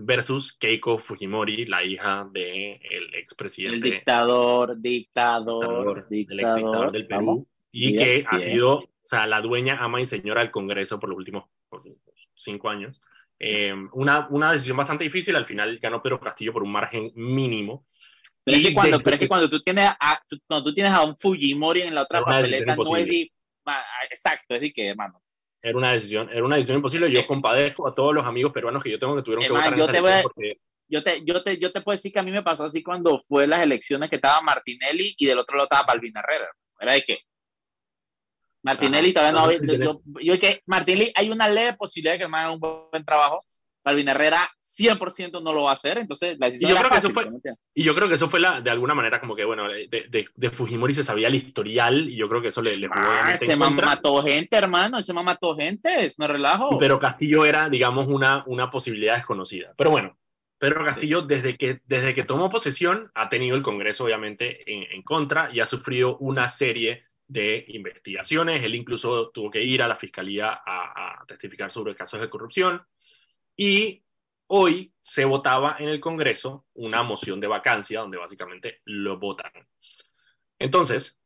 [0.00, 3.76] versus Keiko Fujimori, la hija del el expresidente.
[3.76, 9.26] El dictador, dictador, dictador, el ex dictador del Perú, y que ha sido, o sea,
[9.26, 11.44] la dueña, ama y señora del Congreso por los últimos
[12.34, 13.02] cinco años.
[13.92, 17.84] una, una decisión bastante difícil, al final ganó Pedro Castillo por un margen mínimo,
[18.42, 21.04] pero, es que, cuando, pero es que cuando tú tienes a, cuando tú tienes a
[21.04, 23.32] un Fujimori en la otra papeleta, no es de,
[24.10, 25.22] exacto, es de que, hermano.
[25.62, 27.12] Era una decisión, era una decisión imposible.
[27.12, 29.84] Yo compadezco a todos los amigos peruanos que yo tengo que tuvieron que votar yo
[29.84, 30.54] en esa te porque...
[30.88, 33.20] yo, te, yo, te, yo te puedo decir que a mí me pasó así cuando
[33.20, 36.48] fue las elecciones que estaba Martinelli y del otro lado estaba Balvin Herrera.
[36.80, 37.18] Era de que
[38.62, 42.52] Martinelli todavía no yo, yo, que Martinelli hay una leve posibilidad de que me haga
[42.52, 43.38] un buen trabajo
[43.84, 46.98] Balvin Herrera 100% no lo va a hacer, entonces la decisión y yo creo que
[46.98, 47.28] eso fue
[47.74, 50.50] Y yo creo que eso fue la, de alguna manera como que, bueno, de, de,
[50.50, 53.56] Fujimori se sabía el historial y yo creo que eso le, le jugó ah, Ese
[53.56, 56.78] man mató gente, hermano, ese man mató gente, es no relajo.
[56.78, 59.72] Pero Castillo era, digamos, una, una posibilidad desconocida.
[59.76, 60.16] Pero bueno,
[60.58, 65.02] Pedro Castillo, desde, que, desde que tomó posesión, ha tenido el Congreso, obviamente, en, en
[65.02, 68.62] contra y ha sufrido una serie de investigaciones.
[68.62, 72.82] Él incluso tuvo que ir a la fiscalía a, a testificar sobre casos de corrupción.
[73.62, 74.02] Y
[74.46, 79.52] hoy se votaba en el Congreso una moción de vacancia donde básicamente lo votan.
[80.58, 81.20] Entonces,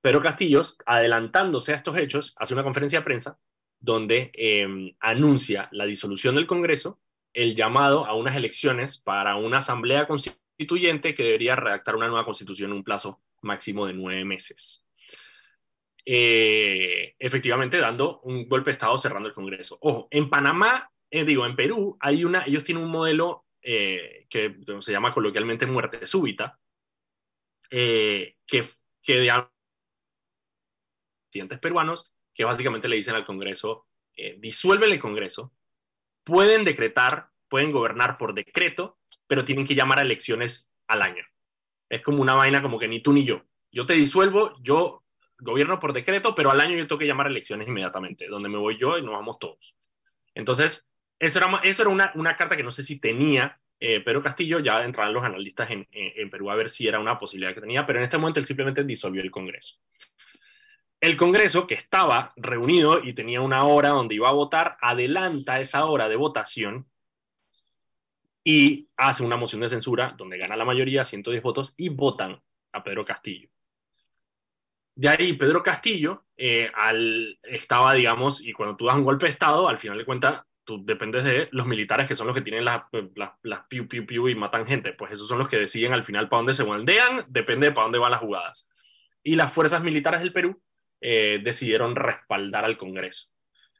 [0.00, 3.38] Pedro Castillos, adelantándose a estos hechos, hace una conferencia de prensa
[3.78, 6.98] donde em, anuncia la disolución del Congreso,
[7.32, 12.72] el llamado a unas elecciones para una asamblea constituyente que debería redactar una nueva constitución
[12.72, 14.84] en un plazo máximo de nueve meses.
[16.04, 19.78] Eh, efectivamente, dando un golpe de Estado cerrando el Congreso.
[19.80, 24.56] Ojo, en Panamá eh, digo, en Perú hay una, ellos tienen un modelo eh, que
[24.80, 26.58] se llama coloquialmente muerte súbita,
[27.70, 28.68] eh, que,
[29.02, 29.32] que de
[31.30, 33.86] presidentes peruanos que básicamente le dicen al Congreso,
[34.38, 35.52] disuelven el Congreso,
[36.22, 41.24] pueden decretar, pueden gobernar por decreto, pero tienen que llamar a elecciones al año.
[41.88, 43.42] Es como una vaina como que ni tú ni yo.
[43.72, 45.02] Yo te disuelvo, yo
[45.38, 48.58] gobierno por decreto, pero al año yo tengo que llamar a elecciones inmediatamente, donde me
[48.58, 49.74] voy yo y nos vamos todos.
[50.34, 50.86] Entonces,
[51.18, 54.60] eso era, eso era una, una carta que no sé si tenía eh, Pedro Castillo,
[54.60, 57.84] ya entrarán los analistas en, en, Perú a ver si era una posibilidad que tenía,
[57.84, 59.76] pero en este momento él simplemente disolvió el Congreso.
[60.98, 65.84] El Congreso, que estaba reunido y tenía una hora donde iba a votar, adelanta esa
[65.84, 66.86] hora de votación
[68.42, 72.40] y hace una moción de censura donde gana la mayoría, 110 votos, y votan
[72.72, 73.50] a Pedro Castillo.
[74.94, 79.32] De ahí Pedro Castillo eh, al, estaba, digamos, y cuando tú das un golpe de
[79.32, 82.64] Estado, al final de cuentas, tú dependes de los militares que son los que tienen
[82.64, 82.82] las,
[83.14, 84.92] las, las piu, piu, piu y matan gente.
[84.92, 87.84] Pues esos son los que deciden al final para dónde se moldean, depende de para
[87.84, 88.68] dónde van las jugadas.
[89.22, 90.60] Y las fuerzas militares del Perú
[91.00, 93.28] eh, decidieron respaldar al Congreso.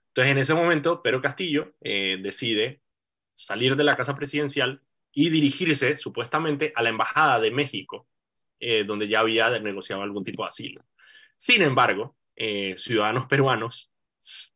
[0.08, 2.80] Entonces, en ese momento, Pedro Castillo eh, decide
[3.34, 4.80] salir de la casa presidencial
[5.12, 8.08] y dirigirse supuestamente a la Embajada de México,
[8.60, 10.84] eh, donde ya había negociado algún tipo de asilo.
[11.36, 12.16] Sin embargo,
[12.76, 13.95] ciudadanos peruanos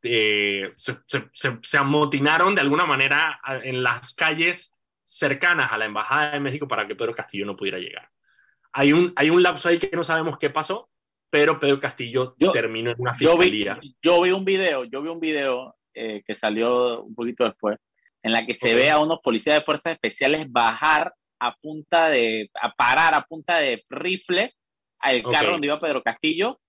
[0.02, 6.32] eh, se, se, se, amotinaron de alguna manera en las calles cercanas a la Embajada
[6.32, 8.08] de México para que Pedro Castillo no pudiera llegar.
[8.72, 10.88] Hay un, hay un lapso ahí que no sabemos qué pasó,
[11.30, 13.74] pero Pedro Castillo terminó en una fiscalía.
[13.74, 17.44] Yo vi, yo vi un video, yo vi un video eh, que salió un poquito
[17.44, 17.76] después,
[18.22, 22.50] en la que se ve a unos policías de fuerzas especiales bajar a punta de,
[22.60, 24.54] a parar a punta de rifle
[25.00, 26.60] al carro donde iba Pedro Castillo,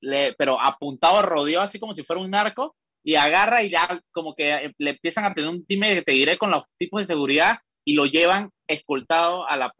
[0.00, 4.34] le, pero apuntado, rodeó así como si fuera un narco, y agarra y ya como
[4.34, 7.06] que eh, le empiezan a tener un time que te diré con los tipos de
[7.06, 9.72] seguridad y lo llevan escoltado a la,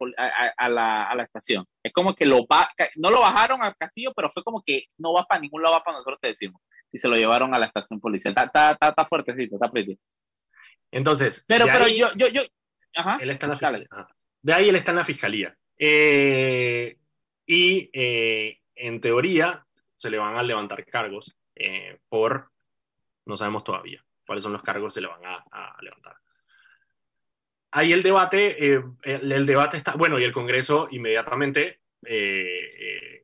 [0.57, 1.63] a, la, a la estación.
[1.83, 2.47] Es como que lo
[2.95, 5.83] no lo bajaron al castillo, pero fue como que no va para ningún lado, va
[5.83, 6.59] para nosotros te decimos.
[6.91, 8.33] Y se lo llevaron a la estación policial.
[8.35, 9.95] Está, está, está, fuertecito, está pretty.
[10.89, 11.45] Entonces.
[11.47, 12.41] Pero, pero yo, yo, yo.
[12.95, 13.19] Ajá.
[13.21, 13.87] Él está en la fiscalía.
[14.41, 15.55] De ahí él está en la fiscalía.
[15.77, 16.97] Eh,
[17.45, 19.67] y eh, en teoría
[19.99, 22.49] se le van a levantar cargos eh, por.
[23.25, 26.15] No sabemos todavía cuáles son los cargos que se le van a, levantar
[27.71, 33.23] ahí el debate, eh, el, debate está, bueno, y el Congreso inmediatamente eh,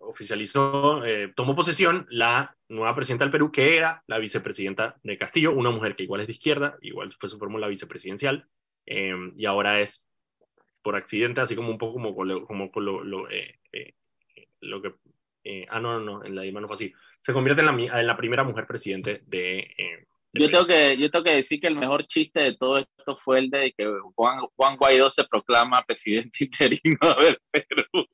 [0.00, 1.02] oficializó,
[1.34, 5.96] tomó posesión la nueva presidenta del Perú, que era la vicepresidenta de Castillo, una mujer
[5.96, 8.46] que igual es de izquierda, igual fue su fórmula vicepresidencial,
[8.86, 10.06] y ahora es
[10.82, 13.28] por accidente, así como un poco como, como, lo, lo,
[14.60, 14.94] lo que...
[15.68, 16.92] ah, no, no, en la IMA no fue así.
[17.20, 21.24] Se convierte en la, en la primera mujer presidente de, yo tengo, que, yo tengo
[21.24, 24.76] que decir que el mejor chiste de todo esto fue el de que Juan, Juan
[24.76, 28.04] Guaidó se proclama presidente interino del Perú.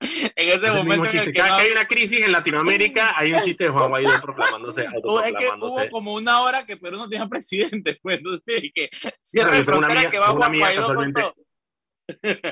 [0.36, 1.08] en ese momento.
[1.10, 4.86] En el que, hay una crisis en Latinoamérica, hay un chiste de Juan Guaidó proclamándose.
[4.90, 7.98] Es que hubo como una hora que Perú no tenía presidente.
[8.02, 11.34] Pues, entonces, que cierra no, que va Juan Guaidó con todo.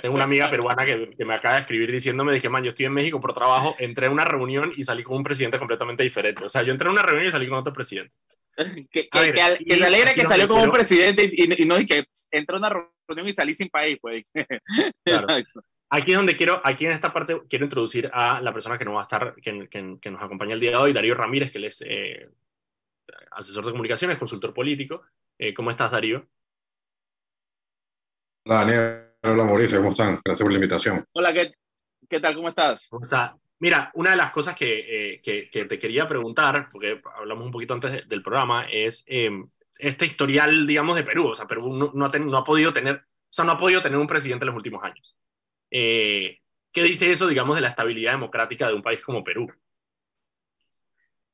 [0.03, 2.87] Tengo una amiga peruana que, que, me acaba de escribir diciéndome, dije, man, yo estoy
[2.87, 6.44] en México por trabajo, entré a una reunión y salí con un presidente completamente diferente.
[6.44, 8.12] O sea, yo entré a una reunión y salí con otro presidente.
[8.90, 12.57] que, que, que, se alegra que salió como un presidente y, no y que entró
[12.57, 12.71] a una
[13.07, 14.25] reunión y salí sin país, pues.
[15.90, 18.94] Aquí es donde quiero, aquí en esta parte quiero introducir a la persona que nos
[18.94, 21.64] va a estar, que, que nos acompaña el día de hoy, Darío Ramírez, que él
[21.64, 22.29] es eh,
[23.31, 25.03] asesor de comunicaciones, consultor político.
[25.38, 26.27] Eh, ¿Cómo estás, Darío?
[28.44, 29.08] Daniel.
[29.22, 29.78] Hola, Mauricio.
[29.78, 30.20] ¿Cómo están?
[30.24, 31.04] Gracias por la invitación.
[31.12, 31.52] Hola, ¿qué,
[32.09, 32.37] qué tal?
[32.37, 32.87] ¿Cómo estás?
[32.88, 33.33] ¿Cómo estás?
[33.59, 37.74] Mira, una de las cosas que, eh, que, te quería preguntar, porque hablamos un poquito
[37.74, 41.28] antes del programa, es em, este historial, digamos, de Perú.
[41.28, 43.83] O sea, Perú no, no, ha, no, ha, podido tener, o sea, no ha podido
[43.83, 45.16] tener un presidente en los últimos años.
[45.68, 46.38] Eh,
[46.70, 49.52] ¿Qué dice eso, digamos, de la estabilidad democrática de un país como Perú?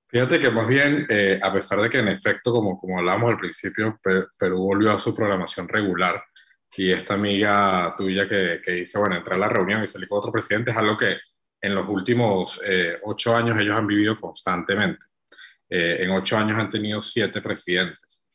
[0.07, 3.39] Fíjate que más bien, eh, a pesar de que en efecto, como, como hablábamos al
[3.39, 6.25] principio, Perú volvió a su programación regular
[6.77, 10.19] y esta amiga tuya que, que dice, bueno, entrar a la reunión y salir con
[10.19, 11.17] otro presidente es algo que
[11.65, 15.07] en los últimos eh, ocho años ellos han vivido constantemente.
[15.71, 18.27] Eh, en ocho años han tenido siete presidentes.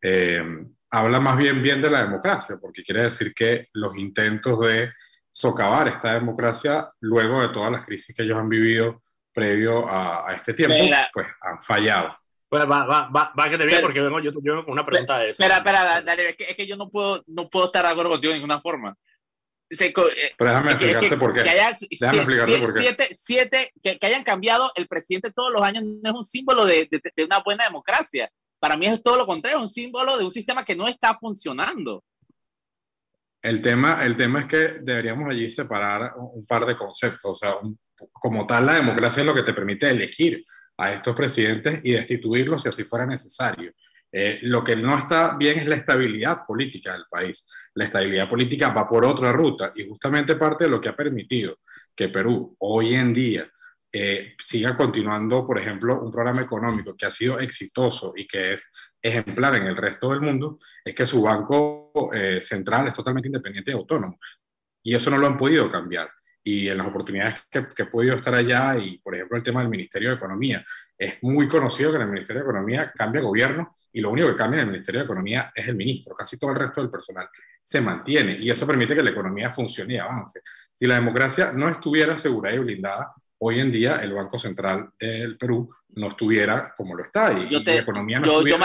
[0.00, 0.42] Eh,
[0.90, 4.90] habla más bien bien de la democracia, porque quiere decir que los intentos de
[5.30, 9.02] socavar esta democracia luego de todas las crisis que ellos han vivido
[9.34, 10.74] previo a, este tiempo,
[11.12, 12.16] pues han fallado.
[12.48, 15.18] Pues va, va, va, va que te viene porque vengo yo, yo con una pregunta
[15.18, 15.42] de eso.
[15.42, 18.12] Espera, espera, dale, es, que, es que yo no puedo, no puedo estar de acuerdo
[18.12, 18.96] contigo de ninguna forma.
[19.70, 21.42] Eh, Pero déjame explicarte por qué.
[23.10, 27.24] Siete, que, hayan cambiado el presidente todos los años no es un símbolo de, de,
[27.24, 28.30] una buena democracia.
[28.58, 31.16] Para mí es todo lo contrario, es un símbolo de un sistema que no está
[31.18, 32.02] funcionando.
[33.42, 37.30] El tema, el tema es que deberíamos allí separar un par de conceptos.
[37.30, 37.56] O sea,
[38.12, 40.44] como tal, la democracia es lo que te permite elegir
[40.78, 43.72] a estos presidentes y destituirlos si así fuera necesario.
[44.10, 47.46] Eh, lo que no está bien es la estabilidad política del país.
[47.74, 51.58] La estabilidad política va por otra ruta y justamente parte de lo que ha permitido
[51.94, 53.50] que Perú hoy en día
[53.92, 58.70] eh, siga continuando, por ejemplo, un programa económico que ha sido exitoso y que es
[59.02, 63.70] ejemplar en el resto del mundo, es que su banco eh, central es totalmente independiente
[63.70, 64.18] y autónomo.
[64.82, 66.10] Y eso no lo han podido cambiar.
[66.48, 69.60] Y en las oportunidades que, que he podido estar allá, y por ejemplo el tema
[69.60, 70.64] del Ministerio de Economía,
[70.96, 74.36] es muy conocido que en el Ministerio de Economía cambia gobierno y lo único que
[74.36, 76.14] cambia en el Ministerio de Economía es el ministro.
[76.14, 77.28] Casi todo el resto del personal
[77.62, 80.40] se mantiene y eso permite que la economía funcione y avance.
[80.72, 85.36] Si la democracia no estuviera asegurada y blindada, hoy en día el Banco Central del
[85.36, 88.56] Perú no estuviera como lo está y, la economía no yo, estuviera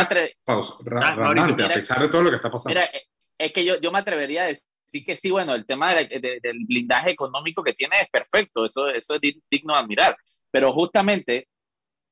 [1.65, 2.80] a pesar de todo lo que está pasando.
[2.80, 2.89] Mira,
[3.38, 7.12] es que yo, yo me atrevería a decir que sí, bueno, el tema del blindaje
[7.12, 10.17] económico que tiene es perfecto, eso, eso es digno de admirar,
[10.51, 11.47] pero justamente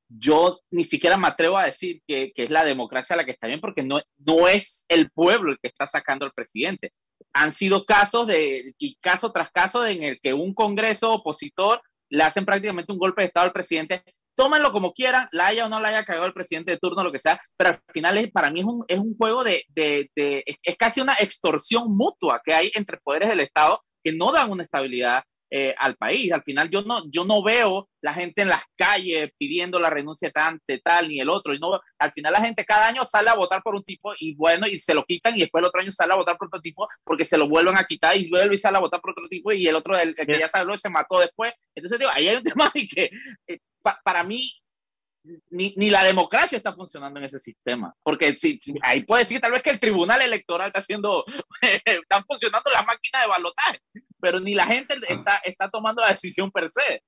[0.08, 3.46] yo ni siquiera me atrevo a decir que, que, es la democracia la que está
[3.46, 6.92] bien, porque no, no es el pueblo el que está sacando al presidente.
[7.32, 12.24] Han sido casos de, y caso tras caso en el que un congreso opositor le
[12.24, 14.02] hacen prácticamente un golpe de Estado al presidente
[14.34, 17.12] tómenlo como quieran, la haya o no la haya cagado el presidente de turno, lo
[17.12, 20.10] que sea, pero al final es, para mí es un, es un juego de, de,
[20.14, 24.50] de es, casi una extorsión mutua que hay entre poderes del Estado que no dan
[24.50, 25.22] una estabilidad
[25.54, 26.32] eh, al país.
[26.32, 30.30] Al final yo no, yo no veo la gente en las calles pidiendo la renuncia
[30.30, 31.52] tan, de tal ni el otro.
[31.52, 34.34] Y no, al final la gente cada año sale a votar por un tipo y
[34.34, 36.62] bueno, y se lo quitan y después el otro año sale a votar por otro
[36.62, 39.28] tipo porque se lo vuelven a quitar y vuelve y sale a votar por otro
[39.28, 41.52] tipo y el otro, el, que ya salió, se mató después.
[41.74, 43.10] Entonces digo, ahí hay un tema de que
[43.46, 44.62] eh, para mí
[45.50, 47.94] ni, ni, la democracia está funcionando en ese sistema.
[48.02, 51.24] Porque si, ahí puede decir tal vez que el tribunal electoral está haciendo,
[51.84, 53.80] están funcionando las máquinas de balotaje,
[54.20, 55.06] pero ni la gente ah.
[55.08, 57.02] está, está tomando la decisión per se.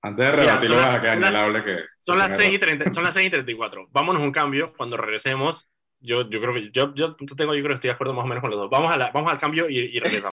[0.00, 1.76] Antes de rebatirlo, vas que hable que.
[2.02, 3.88] Son las, 6 y 30, son las 6 y 34.
[3.90, 4.66] Vámonos un cambio.
[4.76, 8.14] Cuando regresemos, yo, yo creo que yo, yo tengo, yo creo que estoy de acuerdo
[8.14, 8.70] más o menos con los dos.
[8.70, 10.37] Vamos, a la, vamos al cambio y, y regresamos.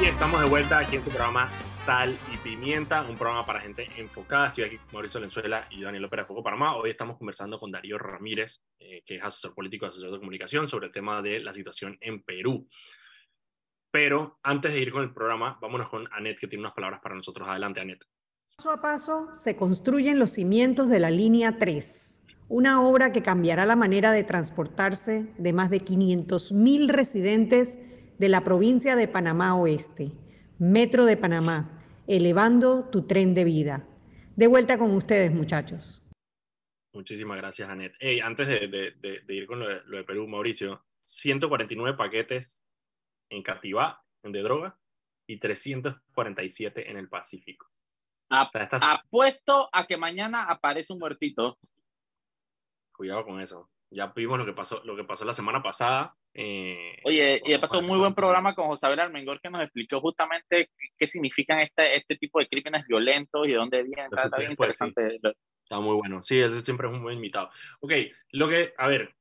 [0.00, 3.88] Y estamos de vuelta aquí en tu programa Sal y Pimienta, un programa para gente
[3.96, 4.48] enfocada.
[4.48, 6.76] Estoy aquí con Mauricio Lenzuela y Daniel López de Foco Panamá.
[6.76, 10.86] Hoy estamos conversando con Darío Ramírez, eh, que es asesor político, asesor de comunicación, sobre
[10.86, 12.68] el tema de la situación en Perú.
[13.90, 17.16] Pero antes de ir con el programa, vámonos con Anet, que tiene unas palabras para
[17.16, 17.48] nosotros.
[17.48, 18.04] Adelante, Anet.
[18.56, 23.66] Paso a paso se construyen los cimientos de la línea 3, una obra que cambiará
[23.66, 27.78] la manera de transportarse de más de 500.000 residentes
[28.18, 30.12] de la provincia de Panamá Oeste.
[30.58, 33.86] Metro de Panamá, elevando tu tren de vida.
[34.36, 36.02] De vuelta con ustedes, muchachos.
[36.92, 37.94] Muchísimas gracias, Anet.
[38.00, 42.64] Hey, antes de, ir con lo de, Perú, Mauricio, 149 paquetes
[43.30, 44.78] en Capivá, de droga,
[45.28, 47.66] y 347 en el Pacífico.
[48.30, 51.58] Apuesto a que mañana aparece un muertito.
[52.92, 53.70] Cuidado con eso.
[53.90, 57.80] Ya vimos lo que pasó, lo que pasó la semana pasada eh, Oye, y pasó
[57.80, 61.96] un muy buen programa con José Abel Almengor que nos explicó justamente qué, significan este,
[61.96, 64.06] este tipo de crímenes violentos y de dónde vienen.
[64.06, 65.16] Está, bien interesante.
[65.16, 66.22] Está muy bueno.
[66.22, 67.50] Sí, él siempre es un buen invitado.
[67.80, 67.92] Ok,
[68.30, 69.12] lo que, a ver,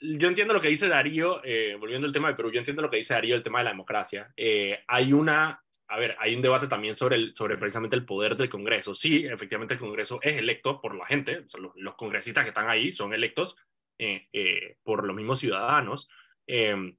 [0.00, 2.90] yo entiendo lo que dice Darío, eh, volviendo al tema de Perú, yo entiendo lo
[2.90, 4.30] que dice Darío, el tema de la democracia.
[4.36, 8.36] Eh, hay una, a ver, hay un debate también sobre, el, sobre precisamente el poder
[8.36, 8.94] del Congreso.
[8.94, 12.92] Sí, efectivamente el Congreso es electo por la gente, los, los, congresistas que están ahí
[12.92, 13.56] son electos
[13.98, 16.08] eh, eh, por los mismos ciudadanos.
[16.46, 16.94] Eh,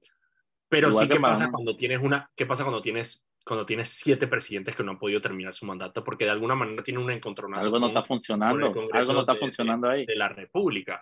[0.68, 4.76] pero sí, ¿qué pasa cuando tienes una, qué pasa cuando tienes cuando tienes siete presidentes
[4.76, 7.66] que no han podido terminar su mandato porque de alguna manera tienen un encontronazo.
[7.66, 8.68] Algo no está funcionando.
[8.68, 10.06] Algo no está funcionando ahí.
[10.06, 11.02] De la República.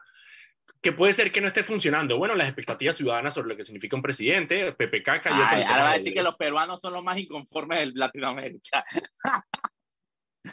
[0.82, 2.18] Que puede ser que no esté funcionando.
[2.18, 5.44] Bueno, las expectativas ciudadanas sobre lo que significa un presidente, PPK cayó.
[5.44, 8.84] ahora va a decir que los peruanos son los más inconformes de Latinoamérica.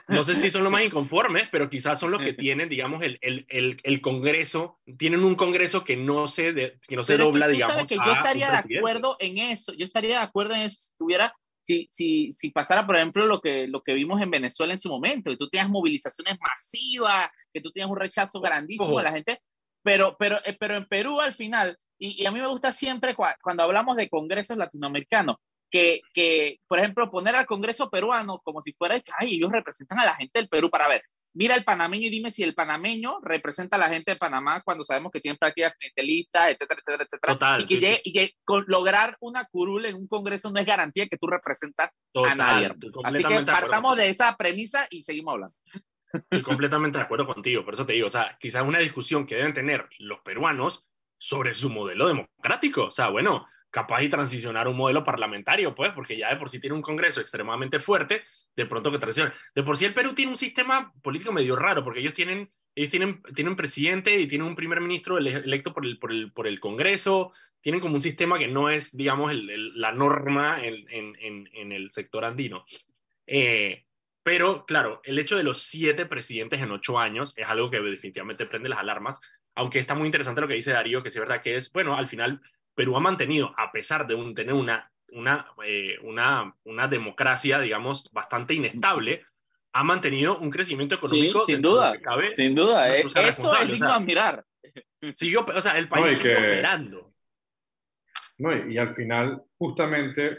[0.08, 3.18] No sé si son los más inconformes, pero quizás son los que tienen, digamos, el,
[3.22, 7.48] el, el, el Congreso, tienen un Congreso que no se, de, que no se dobla,
[7.48, 7.86] digamos.
[7.86, 11.34] que yo estaría de acuerdo en eso, yo estaría de acuerdo en eso si tuviera,
[11.62, 14.88] si, si, si pasara, por ejemplo, lo que, lo que vimos en Venezuela en su
[14.88, 19.40] momento, que tú tenías movilizaciones masivas, que tú tenías un rechazo grandísimo a la gente,
[19.86, 23.14] pero, pero, eh, pero en Perú al final, y, y a mí me gusta siempre
[23.14, 25.36] cuando hablamos de congresos latinoamericanos,
[25.70, 30.04] que, que, por ejemplo, poner al Congreso peruano como si fuera, ay, ellos representan a
[30.04, 31.02] la gente del Perú para ver,
[31.34, 34.82] mira el panameño y dime si el panameño representa a la gente de Panamá cuando
[34.82, 37.58] sabemos que tienen prácticas clientelistas, etcétera, etcétera, etcétera.
[37.60, 38.32] y que, llegue, y que
[38.66, 42.72] lograr una curul en un congreso no es garantía que tú representas a nadie.
[43.04, 45.54] Así que partamos de esa premisa y seguimos hablando.
[46.12, 49.36] Estoy completamente de acuerdo contigo, por eso te digo, o sea, quizás una discusión que
[49.36, 50.86] deben tener los peruanos
[51.18, 52.84] sobre su modelo democrático.
[52.84, 56.60] O sea, bueno, capaz y transicionar un modelo parlamentario, pues, porque ya de por sí
[56.60, 58.22] tiene un Congreso extremadamente fuerte,
[58.54, 59.32] de pronto que transicione.
[59.54, 62.90] De por sí el Perú tiene un sistema político medio raro, porque ellos tienen, ellos
[62.90, 66.60] tienen, tienen presidente y tienen un primer ministro electo por el, por el, por el
[66.60, 71.72] Congreso, tienen como un sistema que no es, digamos, el, la norma en, en, en,
[71.72, 72.64] el sector andino.
[73.26, 73.85] Eh,
[74.26, 78.44] pero, claro, el hecho de los siete presidentes en ocho años es algo que definitivamente
[78.44, 79.20] prende las alarmas,
[79.54, 82.08] aunque está muy interesante lo que dice Darío, que es verdad que es, bueno, al
[82.08, 82.40] final
[82.74, 88.10] Perú ha mantenido, a pesar de un, tener una, una, eh, una, una democracia, digamos,
[88.12, 89.24] bastante inestable,
[89.72, 91.38] ha mantenido un crecimiento económico.
[91.38, 91.94] sin duda,
[92.34, 92.96] sin duda.
[92.96, 94.44] Eh, eso es digno de admirar.
[95.14, 97.14] Siguió, o sea, el país sigue operando.
[98.38, 100.38] No, y, al final, justamente,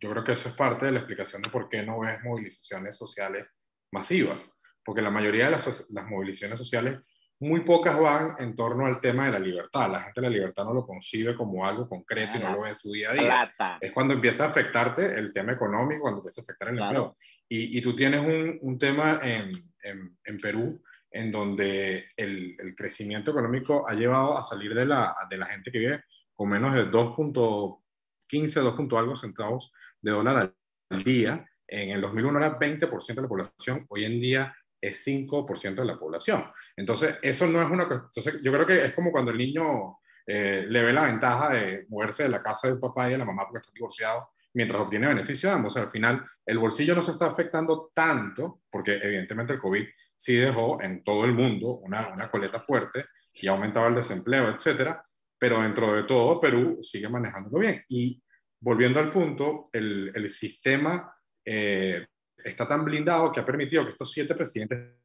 [0.00, 2.96] yo creo que eso es parte de la explicación de por qué no ves movilizaciones
[2.96, 3.46] sociales
[3.92, 6.98] masivas, porque la mayoría de las, las movilizaciones sociales
[7.40, 9.90] muy pocas van en torno al tema de la libertad.
[9.90, 12.74] La gente la libertad no lo concibe como algo concreto y no lo ve en
[12.74, 13.54] su día a día.
[13.80, 17.16] Es cuando empieza a afectarte el tema económico, cuando empieza a afectar el empleo.
[17.48, 22.74] Y, y, tú tienes un, un tema en, en, en, Perú en donde el, el,
[22.74, 26.74] crecimiento económico ha llevado a salir de la, de la gente que vive con menos
[26.74, 28.98] de 2.15, 2.
[28.98, 30.54] algo centavos de dólar
[30.90, 35.74] al día en el 2001 era 20% de la población, hoy en día es 5%
[35.74, 36.44] de la población.
[36.76, 40.64] Entonces, eso no es una Entonces, yo creo que es como cuando el niño eh,
[40.66, 43.44] le ve la ventaja de moverse de la casa del papá y de la mamá
[43.44, 44.24] porque están divorciados
[44.54, 45.76] mientras obtiene beneficio de ambos.
[45.76, 49.84] al final, el bolsillo no se está afectando tanto, porque evidentemente el COVID
[50.16, 54.48] sí dejó en todo el mundo una, una coleta fuerte y ha aumentado el desempleo,
[54.48, 55.02] etcétera,
[55.38, 57.84] pero dentro de todo, Perú sigue manejándolo bien.
[57.88, 58.20] Y
[58.60, 62.06] volviendo al punto, el, el sistema eh,
[62.36, 64.98] está tan blindado que ha permitido que estos siete presidentes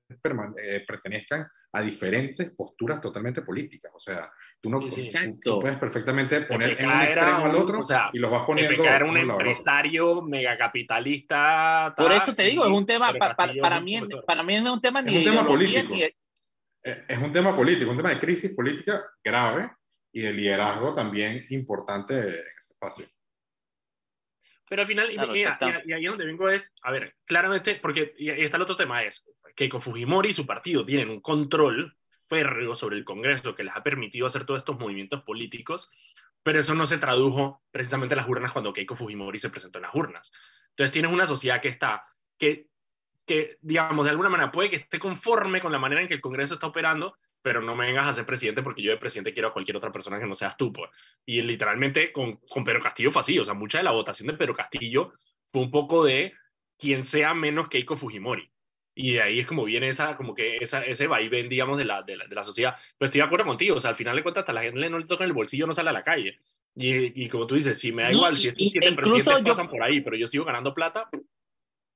[0.58, 3.91] eh, pertenezcan a diferentes posturas totalmente políticas.
[3.95, 4.32] O sea,
[4.62, 7.82] tú no puedes perfectamente poner en un extremo al otro
[8.14, 8.84] y los vas poniendo.
[8.84, 11.93] Era un empresario megacapitalista.
[11.97, 13.60] Por eso te digo, es un tema, para, mí,
[14.26, 15.93] para mí no es un tema ni es un tema político.
[15.95, 19.72] Eh, es un tema político, un tema de crisis política grave
[20.12, 23.08] y de liderazgo también importante en ese espacio.
[24.70, 25.18] Pero al final, y,
[25.91, 29.70] ahí donde vengo es, a ver, claramente, porque y, está el otro tema, es que
[29.70, 31.95] con Fujimori y su partido tienen un control
[32.28, 35.89] férreo sobre el Congreso que les ha permitido hacer todos estos movimientos políticos,
[36.41, 39.84] pero eso no se tradujo precisamente en las urnas cuando Keiko Fujimori se presentó en
[39.84, 40.32] las urnas.
[40.70, 42.05] Entonces tienes una sociedad que está,
[42.38, 42.68] que,
[43.26, 46.22] que digamos, de alguna manera puede que esté conforme con la manera en que el
[46.22, 49.50] Congreso está operando, pero no me vengas a ser presidente porque yo de presidente quiero
[49.50, 50.72] a cualquier otra persona que no seas tú.
[50.72, 50.89] Pues.
[51.26, 54.34] Y literalmente con, con Pedro Castillo fue así, o sea, mucha de la votación de
[54.34, 55.14] Pedro Castillo
[55.52, 56.34] fue un poco de
[56.80, 58.50] quien sea menos Keiko Fujimori.
[58.96, 62.02] Y de ahí es como viene esa, como que esa, ese vaivén, digamos, de la,
[62.02, 62.78] de la, de, la, sociedad.
[62.98, 65.00] Pero estoy de acuerdo contigo, o sea, al final de cuentas, hasta la gente no
[65.00, 66.39] le toca en el bolsillo, no sale a la calle.
[66.76, 69.70] Y, y como tú dices, si me da igual, si estos siete presidentes yo, pasan
[69.70, 71.10] por ahí, pero yo sigo ganando plata.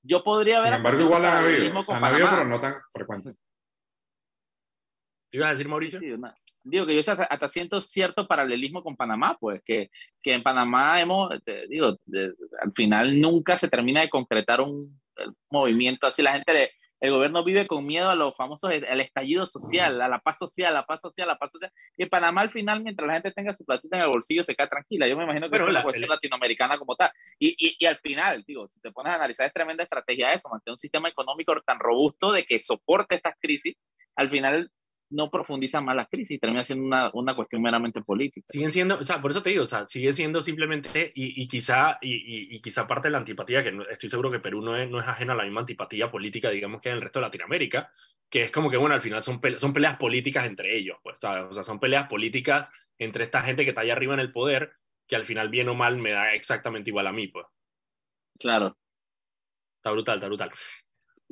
[0.01, 0.69] Yo podría ver...
[0.69, 3.31] Sin embargo, igual han habido, han habido, pero no tan frecuente
[5.37, 5.99] ibas a decir, Mauricio?
[6.69, 9.89] digo que yo hasta, siento cierto paralelismo con Panamá, pues que,
[10.21, 11.33] que en Panamá hemos,
[11.69, 11.97] digo,
[12.61, 14.99] al final nunca se termina de concretar un
[15.49, 16.21] movimiento así.
[16.21, 20.19] La gente, el gobierno vive con miedo a los famosos, el estallido social, a la
[20.19, 21.71] paz social, la paz social, la paz social.
[21.95, 24.55] Y en Panamá al final, mientras la gente tenga su platita en el bolsillo, se
[24.55, 25.07] queda tranquila.
[25.07, 27.11] Yo me imagino que Pero es una cuestión latinoamericana como tal.
[27.39, 30.49] Y, y, y, al final, digo, si te pones a analizar, es tremenda estrategia eso,
[30.49, 33.75] mantener un sistema económico tan robusto de que soporte estas crisis.
[34.15, 34.71] Al final
[35.09, 38.45] no profundiza más la crisis, termina siendo una, una, cuestión meramente política.
[38.49, 41.47] Siguen siendo, o sea, por eso te digo, o sea, sigue siendo simplemente, y, y
[41.47, 44.89] quizá, y, y, quizá parte de la antipatía, que estoy seguro que Perú no es,
[44.89, 47.91] no es ajena a la misma antipatía política, digamos, que en el resto de Latinoamérica,
[48.29, 51.17] que es como que, bueno, al final son, peleas, son peleas políticas entre ellos, pues,
[51.19, 51.45] ¿sabes?
[51.49, 54.73] O sea, son peleas políticas entre esta gente que está allá arriba en el poder,
[55.07, 57.45] que al final, bien o mal, me da exactamente igual a mí, pues.
[58.39, 58.77] Claro.
[59.77, 60.51] Está brutal, está brutal.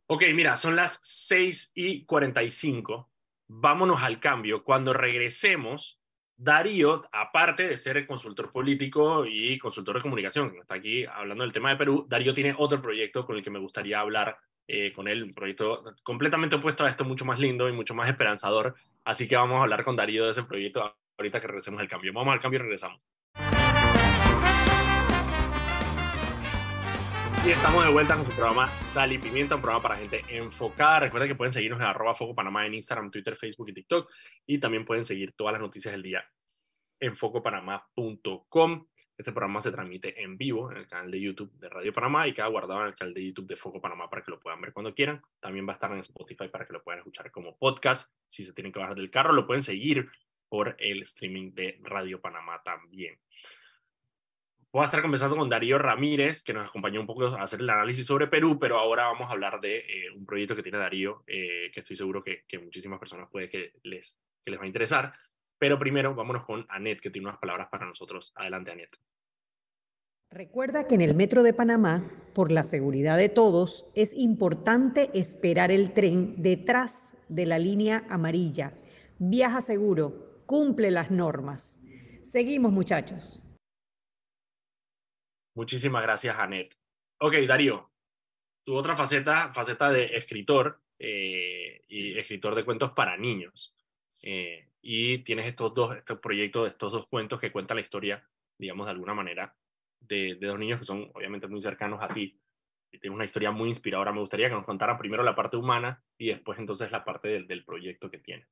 [0.07, 3.09] Ok, mira, son las 6 y 45
[3.47, 4.63] vámonos al cambio.
[4.63, 5.99] Cuando regresemos,
[6.37, 11.69] Darío, aparte de ser consultor político y consultor de comunicación, está aquí hablando del tema
[11.69, 14.37] de Perú, Darío tiene otro proyecto con el que me gustaría hablar
[14.67, 18.09] eh, con él, un proyecto completamente opuesto a esto, mucho más lindo y mucho más
[18.09, 18.75] esperanzador.
[19.03, 22.11] Así que vamos a hablar con Darío de ese proyecto ahorita que regresemos al cambio.
[22.13, 22.99] Vamos al cambio y regresamos.
[27.45, 31.01] Y estamos de vuelta con su programa Sal y Pimienta, un programa para gente enfocada.
[31.01, 34.11] Recuerden que pueden seguirnos en arroba Foco Panamá en Instagram, Twitter, Facebook y TikTok.
[34.47, 36.25] Y también pueden seguir todas las noticias del día
[36.99, 38.87] en focopanamá.com.
[39.15, 42.33] Este programa se transmite en vivo en el canal de YouTube de Radio Panamá y
[42.33, 44.73] queda guardado en el canal de YouTube de Foco Panamá para que lo puedan ver
[44.73, 45.21] cuando quieran.
[45.39, 48.11] También va a estar en Spotify para que lo puedan escuchar como podcast.
[48.25, 50.09] Si se tienen que bajar del carro, lo pueden seguir
[50.49, 53.19] por el streaming de Radio Panamá también.
[54.75, 57.69] Voy a estar conversando con Darío Ramírez, que nos acompañó un poco a hacer el
[57.69, 61.23] análisis sobre Perú, pero ahora vamos a hablar de eh, un proyecto que tiene Darío,
[61.27, 64.67] eh, que estoy seguro que, que, muchísimas personas puede que les, que les va a
[64.67, 65.13] interesar.
[65.57, 68.33] Pero primero, vámonos con Anet, que tiene unas palabras para nosotros.
[68.35, 68.89] Adelante, Anet.
[70.29, 75.71] Recuerda que en el Metro de Panamá, por la seguridad de todos, es importante esperar
[75.71, 78.73] el tren detrás de la línea amarilla.
[79.19, 81.81] Viaja seguro, cumple las normas.
[82.23, 83.41] Seguimos, muchachos.
[85.55, 86.75] Muchísimas gracias, Anet.
[87.19, 87.91] Ok, Darío,
[88.65, 93.73] tu otra faceta, faceta de escritor eh, y escritor de cuentos para niños.
[94.21, 98.27] Eh, y tienes estos dos estos proyectos de estos dos cuentos que cuentan la historia,
[98.57, 99.55] digamos, de alguna manera,
[99.99, 102.39] de, de dos niños que son obviamente muy cercanos a ti.
[102.91, 104.11] Y tienes una historia muy inspiradora.
[104.11, 107.47] Me gustaría que nos contaran primero la parte humana y después entonces la parte del,
[107.47, 108.47] del proyecto que tienes.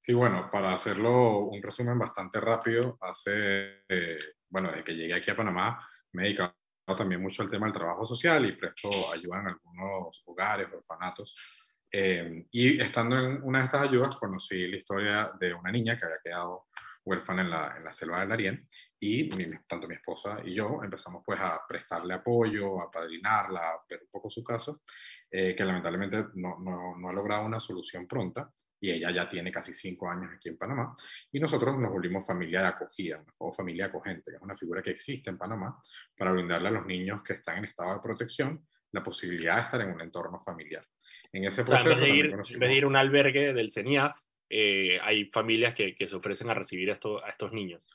[0.00, 4.18] Sí, bueno, para hacerlo un resumen bastante rápido, hace eh,
[4.48, 6.54] bueno, desde que llegué aquí a Panamá, me he dedicado
[6.96, 11.34] también mucho al tema del trabajo social y presto ayuda en algunos hogares, orfanatos.
[11.90, 16.04] Eh, y estando en una de estas ayudas, conocí la historia de una niña que
[16.04, 16.66] había quedado
[17.04, 18.68] huérfana en la, en la selva del Darién
[19.00, 19.28] y
[19.66, 24.10] tanto mi esposa y yo empezamos pues a prestarle apoyo, a padrinarla, a ver un
[24.10, 24.82] poco su caso,
[25.30, 28.50] eh, que lamentablemente no, no, no ha logrado una solución pronta
[28.80, 30.94] y ella ya tiene casi cinco años aquí en Panamá,
[31.32, 34.90] y nosotros nos volvimos familia de acogida o familia acogente, que es una figura que
[34.90, 35.80] existe en Panamá
[36.16, 39.80] para brindarle a los niños que están en estado de protección la posibilidad de estar
[39.80, 40.86] en un entorno familiar.
[41.32, 42.04] En ese proceso...
[42.04, 44.12] en, vez de ir, a un albergue del CENIAF,
[44.48, 47.86] eh, hay familias que, que, se ofrecen a recibir a, esto, a estos niños.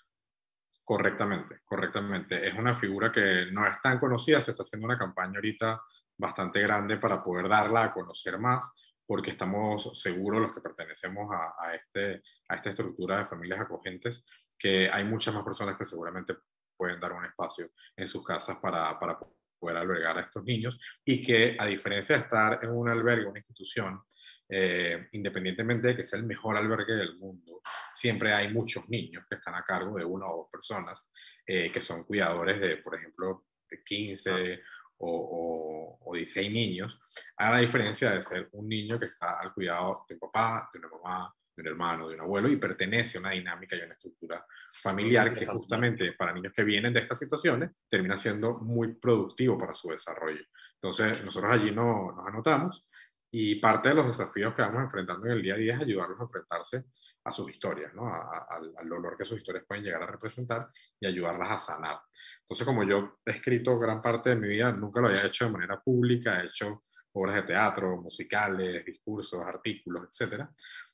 [0.83, 2.47] Correctamente, correctamente.
[2.47, 5.81] Es una figura que no es tan conocida, se está haciendo una campaña ahorita
[6.17, 8.75] bastante grande para poder darla a conocer más,
[9.13, 14.25] porque estamos seguros los que pertenecemos a, a, este, a esta estructura de familias acogentes,
[14.57, 16.33] que hay muchas más personas que seguramente
[16.75, 19.19] pueden dar un espacio en sus casas para, para
[19.59, 23.37] poder albergar a estos niños y que a diferencia de estar en un albergue, una
[23.37, 24.01] institución,
[24.49, 27.61] eh, independientemente de que sea el mejor albergue del mundo,
[27.93, 31.11] siempre hay muchos niños que están a cargo de una o dos personas
[31.45, 34.63] eh, que son cuidadores de, por ejemplo, de 15
[34.97, 37.01] o, o, 16 niños,
[37.37, 40.79] a la diferencia de ser un niño que está al cuidado de un papá, de
[40.79, 43.85] una mamá, de un hermano, de un abuelo y pertenece a una dinámica y a
[43.85, 48.93] una estructura familiar que justamente para niños que vienen de estas situaciones termina siendo muy
[48.95, 50.43] productivo para su desarrollo.
[50.75, 52.87] Entonces, nosotros allí no, nos anotamos
[53.35, 56.19] y parte de los desafíos que vamos enfrentando en el día a día es ayudarlos
[56.19, 56.85] a enfrentarse
[57.23, 58.05] a sus historias, ¿no?
[58.05, 60.69] al dolor que sus historias pueden llegar a representar
[60.99, 61.99] y ayudarlas a sanar.
[62.41, 65.51] Entonces, como yo he escrito gran parte de mi vida, nunca lo había hecho de
[65.51, 70.43] manera pública, he hecho obras de teatro, musicales, discursos, artículos, etc.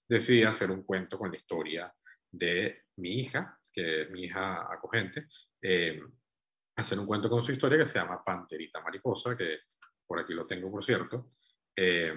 [0.07, 1.93] Decidí hacer un cuento con la historia
[2.31, 5.27] de mi hija, que es mi hija acogente,
[5.61, 6.01] eh,
[6.77, 9.57] hacer un cuento con su historia que se llama Panterita Mariposa, que
[10.07, 11.27] por aquí lo tengo, por cierto,
[11.81, 12.13] eh,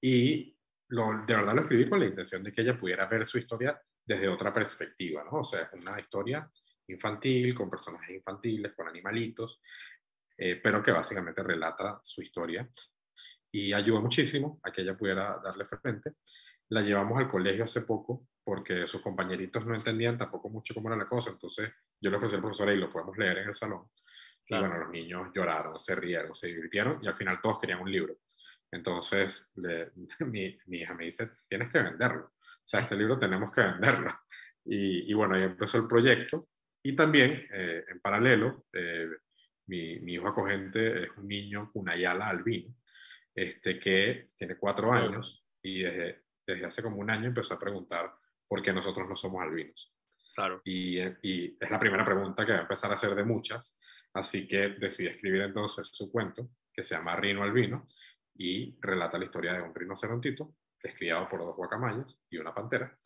[0.00, 0.58] y
[0.88, 3.80] lo, de verdad lo escribí con la intención de que ella pudiera ver su historia
[4.04, 5.38] desde otra perspectiva, ¿no?
[5.38, 6.50] O sea, es una historia
[6.88, 9.60] infantil, con personajes infantiles, con animalitos,
[10.36, 12.68] eh, pero que básicamente relata su historia
[13.52, 16.14] y ayuda muchísimo a que ella pudiera darle frente.
[16.70, 20.96] La llevamos al colegio hace poco porque sus compañeritos no entendían tampoco mucho cómo era
[20.96, 23.88] la cosa, entonces yo le ofrecí al profesor y lo podemos leer en el salón.
[24.48, 27.92] Y bueno, los niños lloraron, se rieron, se divirtieron y al final todos querían un
[27.92, 28.16] libro.
[28.74, 29.54] Entonces
[30.20, 32.32] mi, mi, hija me dice, tienes que venderlo.
[32.36, 34.10] O sea, este libro tenemos que venderlo.
[34.66, 36.48] Y, y bueno, ahí empezó el proyecto.
[36.82, 39.06] Y también, eh, en paralelo, eh,
[39.66, 42.74] mi, mi, hijo acogente es un niño Cunayala albino,
[43.34, 48.10] este, que tiene cuatro años y desde, desde hace como un año empezó a preguntar
[48.48, 49.94] por qué nosotros no somos albinos.
[50.34, 50.62] Claro.
[50.64, 53.78] Y, y, es la primera pregunta que va a empezar a hacer de muchas,
[54.14, 57.86] así que decidí escribir entonces su cuento, que se llama Rino Albino,
[58.36, 62.54] y relata la historia de un rinocerontito que es criado por dos guacamayas y una
[62.54, 62.96] pantera,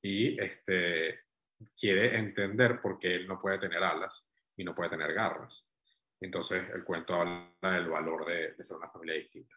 [0.00, 1.24] y este,
[1.76, 5.72] quiere entender por qué él no puede tener alas y no puede tener garras.
[6.20, 9.56] Entonces el cuento habla del valor de, de ser una familia distinta.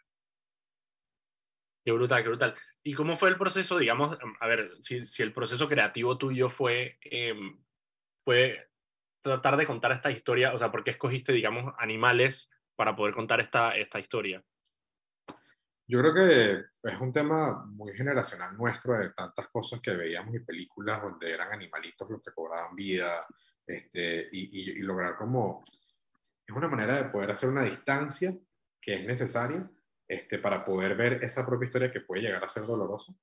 [1.86, 2.56] Qué brutal, qué brutal.
[2.84, 6.98] ¿Y cómo fue el proceso, digamos, a ver, si, si el proceso creativo tuyo fue,
[7.04, 7.36] eh,
[8.24, 8.70] fue
[9.22, 13.40] tratar de contar esta historia, o sea, ¿por qué escogiste, digamos, animales para poder contar
[13.40, 14.44] esta, esta historia?
[15.88, 20.46] Yo creo que es un tema muy generacional nuestro de tantas cosas que veíamos en
[20.46, 23.26] películas donde eran animalitos los que cobraban vida
[23.66, 25.64] este, y, y, y lograr como...
[26.46, 28.34] Es una manera de poder hacer una distancia
[28.82, 29.70] que es necesaria
[30.08, 33.14] este, para poder ver esa propia historia que puede llegar a ser dolorosa,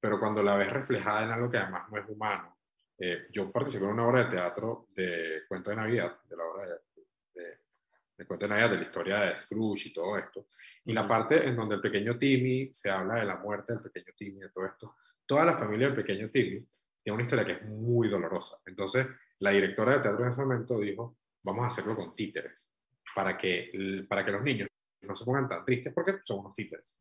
[0.00, 2.58] pero cuando la ves reflejada en algo que además no es humano.
[2.98, 6.66] Eh, yo participé en una obra de teatro de cuento de Navidad, de la obra
[6.66, 6.93] de,
[8.16, 10.46] de, cuento de de la historia de Scrooge y todo esto,
[10.84, 14.14] y la parte en donde el pequeño Timmy se habla de la muerte del pequeño
[14.16, 14.96] Timmy, de todo esto,
[15.26, 16.66] toda la familia del pequeño Timmy
[17.02, 18.58] tiene una historia que es muy dolorosa.
[18.64, 19.06] Entonces,
[19.40, 22.70] la directora de teatro en ese momento dijo, vamos a hacerlo con títeres,
[23.14, 24.68] para que, para que los niños
[25.02, 26.98] no se pongan tan tristes porque son unos títeres.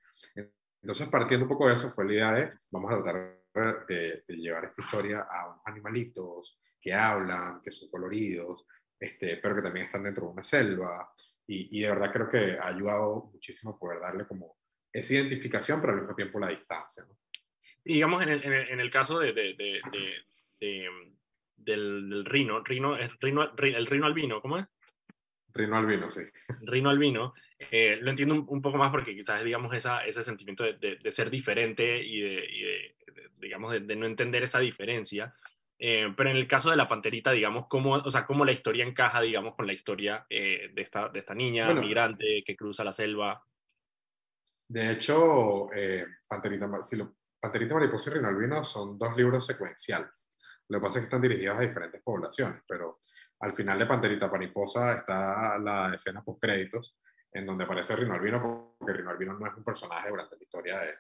[0.82, 4.36] Entonces, partiendo un poco de eso, fue la idea de, vamos a tratar de, de,
[4.36, 8.66] llevar esta historia a unos animalitos que hablan, que son coloridos,
[9.04, 11.12] este, pero que también están dentro de una selva.
[11.46, 14.58] Y, y de verdad creo que ha ayudado muchísimo poder darle como
[14.92, 17.04] esa identificación, pero al mismo tiempo la distancia.
[17.04, 17.18] ¿no?
[17.84, 19.82] Y digamos, en el, en el, en el caso de, de, de,
[20.60, 21.12] del,
[21.58, 24.66] del rino, rino, es rino, el rino albino, ¿cómo es?
[25.54, 26.22] Rino albino, sí.
[26.62, 30.64] Rino albino, eh, lo entiendo un, un, poco más porque quizás, digamos, esa, ese sentimiento
[30.64, 32.96] de, de, de ser diferente y de, y de
[33.38, 35.34] digamos, de, no entender esa diferencia.
[35.80, 38.86] Eh, pero en el caso de la panterita, digamos, cómo, o sea, cómo la historia
[38.86, 42.84] encaja, digamos, con la historia eh, de, esta, de esta niña bueno, migrante que cruza
[42.84, 43.44] la selva.
[44.68, 50.30] De hecho, eh, Panterita, si lo, Panterita Mariposa y Rino Albino son dos libros secuenciales.
[50.70, 53.00] Lo que pasa es que están dirigidos a diferentes poblaciones, pero
[53.42, 56.98] al final de Panterita Mariposa está la escena post créditos
[57.34, 60.80] en donde aparece Rino Albino, porque Rino Albino no es un personaje durante la historia
[60.80, 60.94] de,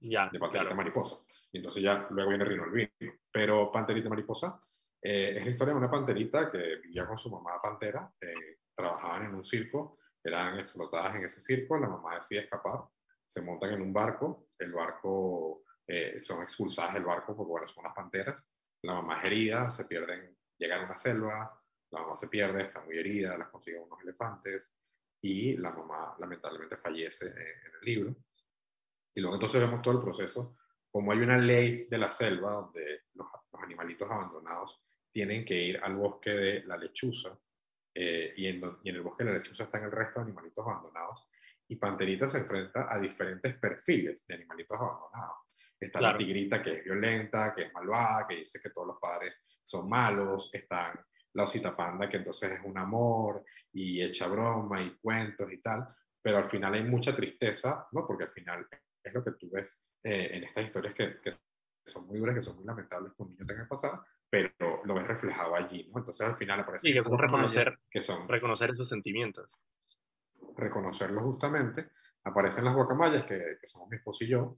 [0.00, 1.16] ya, de Panterita Mariposa.
[1.52, 2.90] Y entonces ya luego viene Rino Albino.
[3.30, 4.60] Pero Panterita Mariposa
[5.00, 9.26] eh, es la historia de una panterita que vivía con su mamá pantera, eh, trabajaban
[9.26, 12.80] en un circo, eran explotadas en ese circo, la mamá decide escapar,
[13.26, 17.84] se montan en un barco, el barco, eh, son expulsadas del barco porque bueno, son
[17.84, 18.44] unas panteras,
[18.82, 22.80] la mamá es herida, se pierden, llegan a una selva, la mamá se pierde, está
[22.80, 24.76] muy herida, las consiguen unos elefantes
[25.22, 28.16] y la mamá lamentablemente fallece en el libro.
[29.18, 30.54] Y luego entonces vemos todo el proceso,
[30.92, 35.80] como hay una ley de la selva donde los, los animalitos abandonados tienen que ir
[35.82, 37.36] al bosque de la lechuza
[37.92, 40.64] eh, y, en, y, en, el bosque de la lechuza están el resto de animalitos
[40.64, 41.28] abandonados
[41.66, 45.38] y Panterita se enfrenta a diferentes perfiles de animalitos abandonados.
[45.80, 46.12] Está claro.
[46.12, 49.88] la tigrita que es violenta, que es malvada, que dice que todos los padres son
[49.88, 50.96] malos, están
[51.32, 55.88] la osita panda que entonces es un amor y echa broma y cuentos y tal,
[56.22, 58.06] pero al final hay mucha tristeza, ¿no?
[58.06, 58.64] Porque al final
[59.08, 61.32] es lo que tú ves eh, en estas historias que, que
[61.84, 64.00] son muy duras, que son muy lamentables que un niño tenga que pasar,
[64.30, 65.98] pero lo ves reflejado allí, ¿no?
[65.98, 66.88] Entonces al final aparece...
[66.88, 69.50] Sí, que son reconocer, que son reconocer esos sentimientos.
[70.56, 71.90] Reconocerlos justamente.
[72.24, 74.56] Aparecen las guacamayas, que, que somos mi esposo y yo,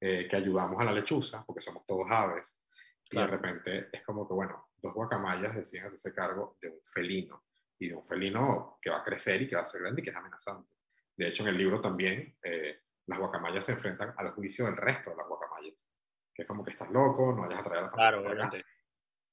[0.00, 2.60] eh, que ayudamos a la lechuza, porque somos todos aves,
[3.08, 3.28] claro.
[3.28, 7.44] y de repente es como que, bueno, dos guacamayas deciden hacerse cargo de un felino,
[7.82, 10.04] y de un felino que va a crecer y que va a ser grande y
[10.04, 10.76] que es amenazante.
[11.16, 15.10] De hecho, en el libro también eh, las guacamayas se enfrentan al juicio del resto
[15.10, 15.88] de las guacamayas,
[16.34, 18.64] que es como que estás loco, no vayas a traer a la Claro, obviamente.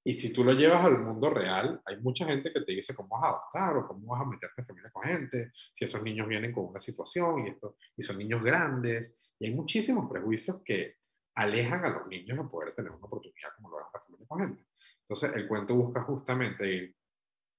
[0.03, 3.09] Y si tú lo llevas al mundo real, hay mucha gente que te dice cómo
[3.09, 6.27] vas a adoptar o cómo vas a meterte en familia con gente, si esos niños
[6.27, 9.33] vienen con una situación y, esto, y son niños grandes.
[9.37, 10.95] Y hay muchísimos prejuicios que
[11.35, 14.39] alejan a los niños de poder tener una oportunidad como lo es la familia con
[14.39, 14.65] gente.
[15.01, 16.95] Entonces, el cuento busca justamente ir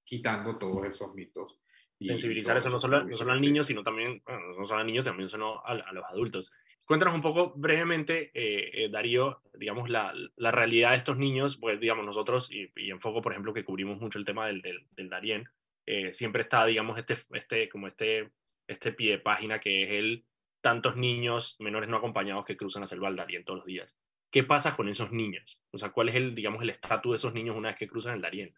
[0.03, 1.60] quitando todos esos mitos.
[2.07, 5.03] Sensibilizar eso no solo, no solo al niño, sino también, bueno, no solo al niño,
[5.03, 6.51] también sino a, a los adultos.
[6.85, 11.79] Cuéntanos un poco brevemente, eh, eh, Darío, digamos, la, la, realidad de estos niños, pues,
[11.79, 15.09] digamos, nosotros, y, y, enfoco, por ejemplo, que cubrimos mucho el tema del, del, del
[15.09, 15.47] Darién,
[15.85, 18.31] eh, siempre está, digamos, este, este, como este,
[18.67, 20.25] este pie de página que es el
[20.61, 23.97] tantos niños menores no acompañados que cruzan la selva del Darién todos los días.
[24.29, 25.59] ¿Qué pasa con esos niños?
[25.71, 28.15] O sea, ¿cuál es el, digamos, el estatus de esos niños una vez que cruzan
[28.15, 28.53] el Darién?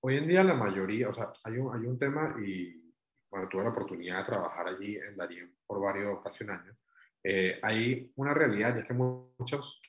[0.00, 2.94] Hoy en día la mayoría, o sea, hay un, hay un tema y,
[3.30, 6.76] bueno, tuve la oportunidad de trabajar allí en Darién por varios, casi un año,
[7.22, 9.80] eh, hay una realidad y es que muchos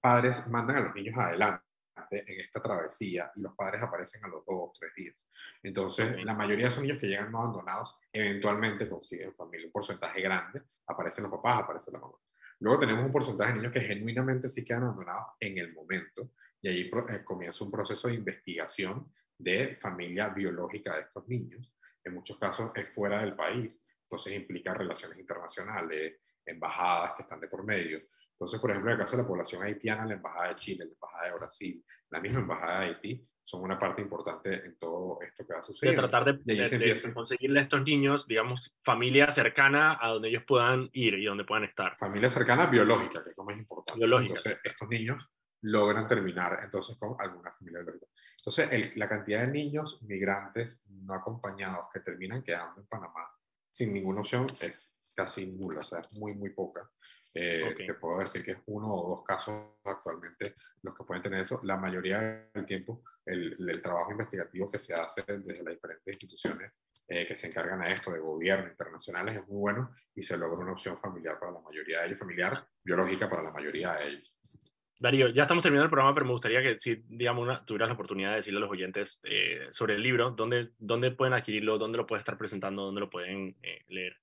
[0.00, 1.62] padres mandan a los niños adelante
[2.10, 5.16] en esta travesía y los padres aparecen a los dos o tres días.
[5.62, 9.66] Entonces, la mayoría de esos niños que llegan no abandonados eventualmente consiguen familia.
[9.66, 12.14] Un porcentaje grande, aparecen los papás, aparece la mamá.
[12.60, 16.30] Luego tenemos un porcentaje de niños que genuinamente sí quedan abandonados en el momento
[16.62, 21.72] y ahí eh, comienza un proceso de investigación de familia biológica de estos niños.
[22.04, 27.48] En muchos casos es fuera del país, entonces implica relaciones internacionales, embajadas que están de
[27.48, 28.00] por medio.
[28.32, 30.92] Entonces, por ejemplo, en el caso de la población haitiana, la Embajada de Chile, la
[30.92, 35.46] Embajada de Brasil, la misma Embajada de Haití, son una parte importante en todo esto
[35.46, 35.94] que va a suceder.
[35.94, 40.28] De tratar de, de, de, de, conseguirle a estos niños, digamos, familia cercana a donde
[40.28, 41.94] ellos puedan ir y donde puedan estar.
[41.94, 43.98] Familia cercana biológica, que es lo más importante.
[43.98, 44.34] Biológica.
[44.34, 45.30] Entonces, estos niños
[45.62, 48.06] logran terminar entonces con alguna familia biológica.
[48.46, 53.28] Entonces, el, la cantidad de niños migrantes no acompañados que terminan quedando en Panamá
[53.72, 56.88] sin ninguna opción es casi nula, o sea, es muy, muy poca.
[57.34, 57.88] Eh, okay.
[57.88, 61.60] Te puedo decir que es uno o dos casos actualmente los que pueden tener eso.
[61.64, 66.72] La mayoría del tiempo, el, el trabajo investigativo que se hace desde las diferentes instituciones
[67.08, 70.58] eh, que se encargan a esto, de gobierno, internacionales, es muy bueno y se logra
[70.58, 74.34] una opción familiar para la mayoría de ellos, familiar, biológica para la mayoría de ellos.
[74.98, 77.94] Darío, ya estamos terminando el programa, pero me gustaría que si, digamos, una, tuvieras la
[77.94, 81.76] oportunidad de decirle a los oyentes eh, sobre el libro, ¿dónde, ¿dónde pueden adquirirlo?
[81.76, 82.82] ¿Dónde lo puedes estar presentando?
[82.82, 84.16] ¿Dónde lo pueden eh, leer?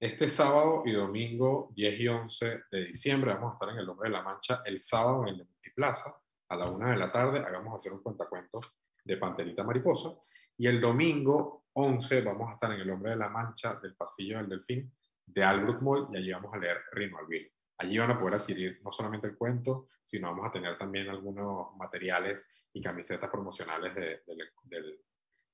[0.00, 4.08] Este sábado y domingo 10 y 11 de diciembre vamos a estar en el Hombre
[4.08, 6.16] de la Mancha, el sábado en el Multiplaza,
[6.48, 10.10] a la una de la tarde, hagamos hacer un cuentacuentos de Panterita Mariposa,
[10.56, 14.38] y el domingo 11 vamos a estar en el Hombre de la Mancha del Pasillo
[14.38, 14.92] del Delfín
[15.26, 17.50] de Albrook Mall, y allí vamos a leer Rino Albino.
[17.80, 21.74] Allí van a poder adquirir no solamente el cuento, sino vamos a tener también algunos
[21.76, 24.98] materiales y camisetas promocionales de, de, de,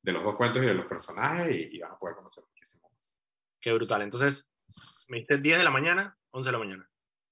[0.03, 2.87] de los dos cuentos y de los personajes, y, y van a poder conocer muchísimo
[3.61, 4.03] Qué brutal.
[4.03, 4.49] Entonces,
[5.09, 6.91] me diste 10 de la mañana, 11 de la mañana.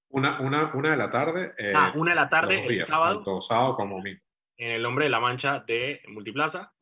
[0.09, 1.53] Una, una, una de la tarde.
[1.57, 3.15] Eh, ah, una de la tarde el días, sábado.
[3.15, 4.21] Tanto sábado como domingo.
[4.57, 6.73] En el Hombre de la Mancha de Multiplaza.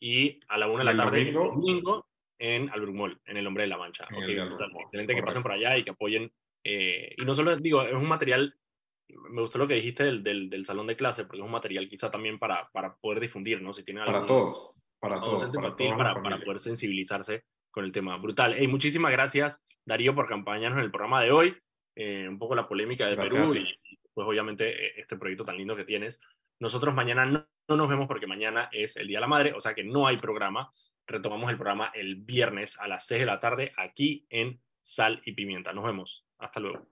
[0.00, 2.06] Y a la una de la tarde domingo, domingo
[2.38, 4.04] en Albrook Mall, en el Hombre de la Mancha.
[4.04, 5.14] Okay, Excelente Correcto.
[5.14, 6.32] que pasen por allá y que apoyen.
[6.68, 8.56] Eh, y no solo digo, es un material
[9.08, 11.88] me gustó lo que dijiste del, del, del, salón de clase, porque es un material
[11.88, 13.72] quizá también para, para poder difundir, ¿no?
[13.72, 15.44] Si tiene para todos, para todos.
[15.44, 18.16] Para, para, para, poder sensibilizarse con el tema.
[18.16, 18.54] Brutal.
[18.58, 21.56] Hey, muchísimas gracias, Darío, por acompañarnos en el programa de hoy.
[21.94, 23.78] Eh, un poco la polémica de Perú y,
[24.12, 26.20] pues obviamente e, este proyecto tan lindo que tienes.
[26.58, 29.60] Nosotros mañana no, no, nos vemos porque mañana es el Día de la Madre, o
[29.60, 30.72] sea que no hay programa.
[31.06, 35.32] Retomamos el programa el viernes a las 6 de la tarde aquí en Sal y
[35.32, 35.72] Pimienta.
[35.72, 36.25] Nos vemos.
[36.38, 36.86] Hasta luego.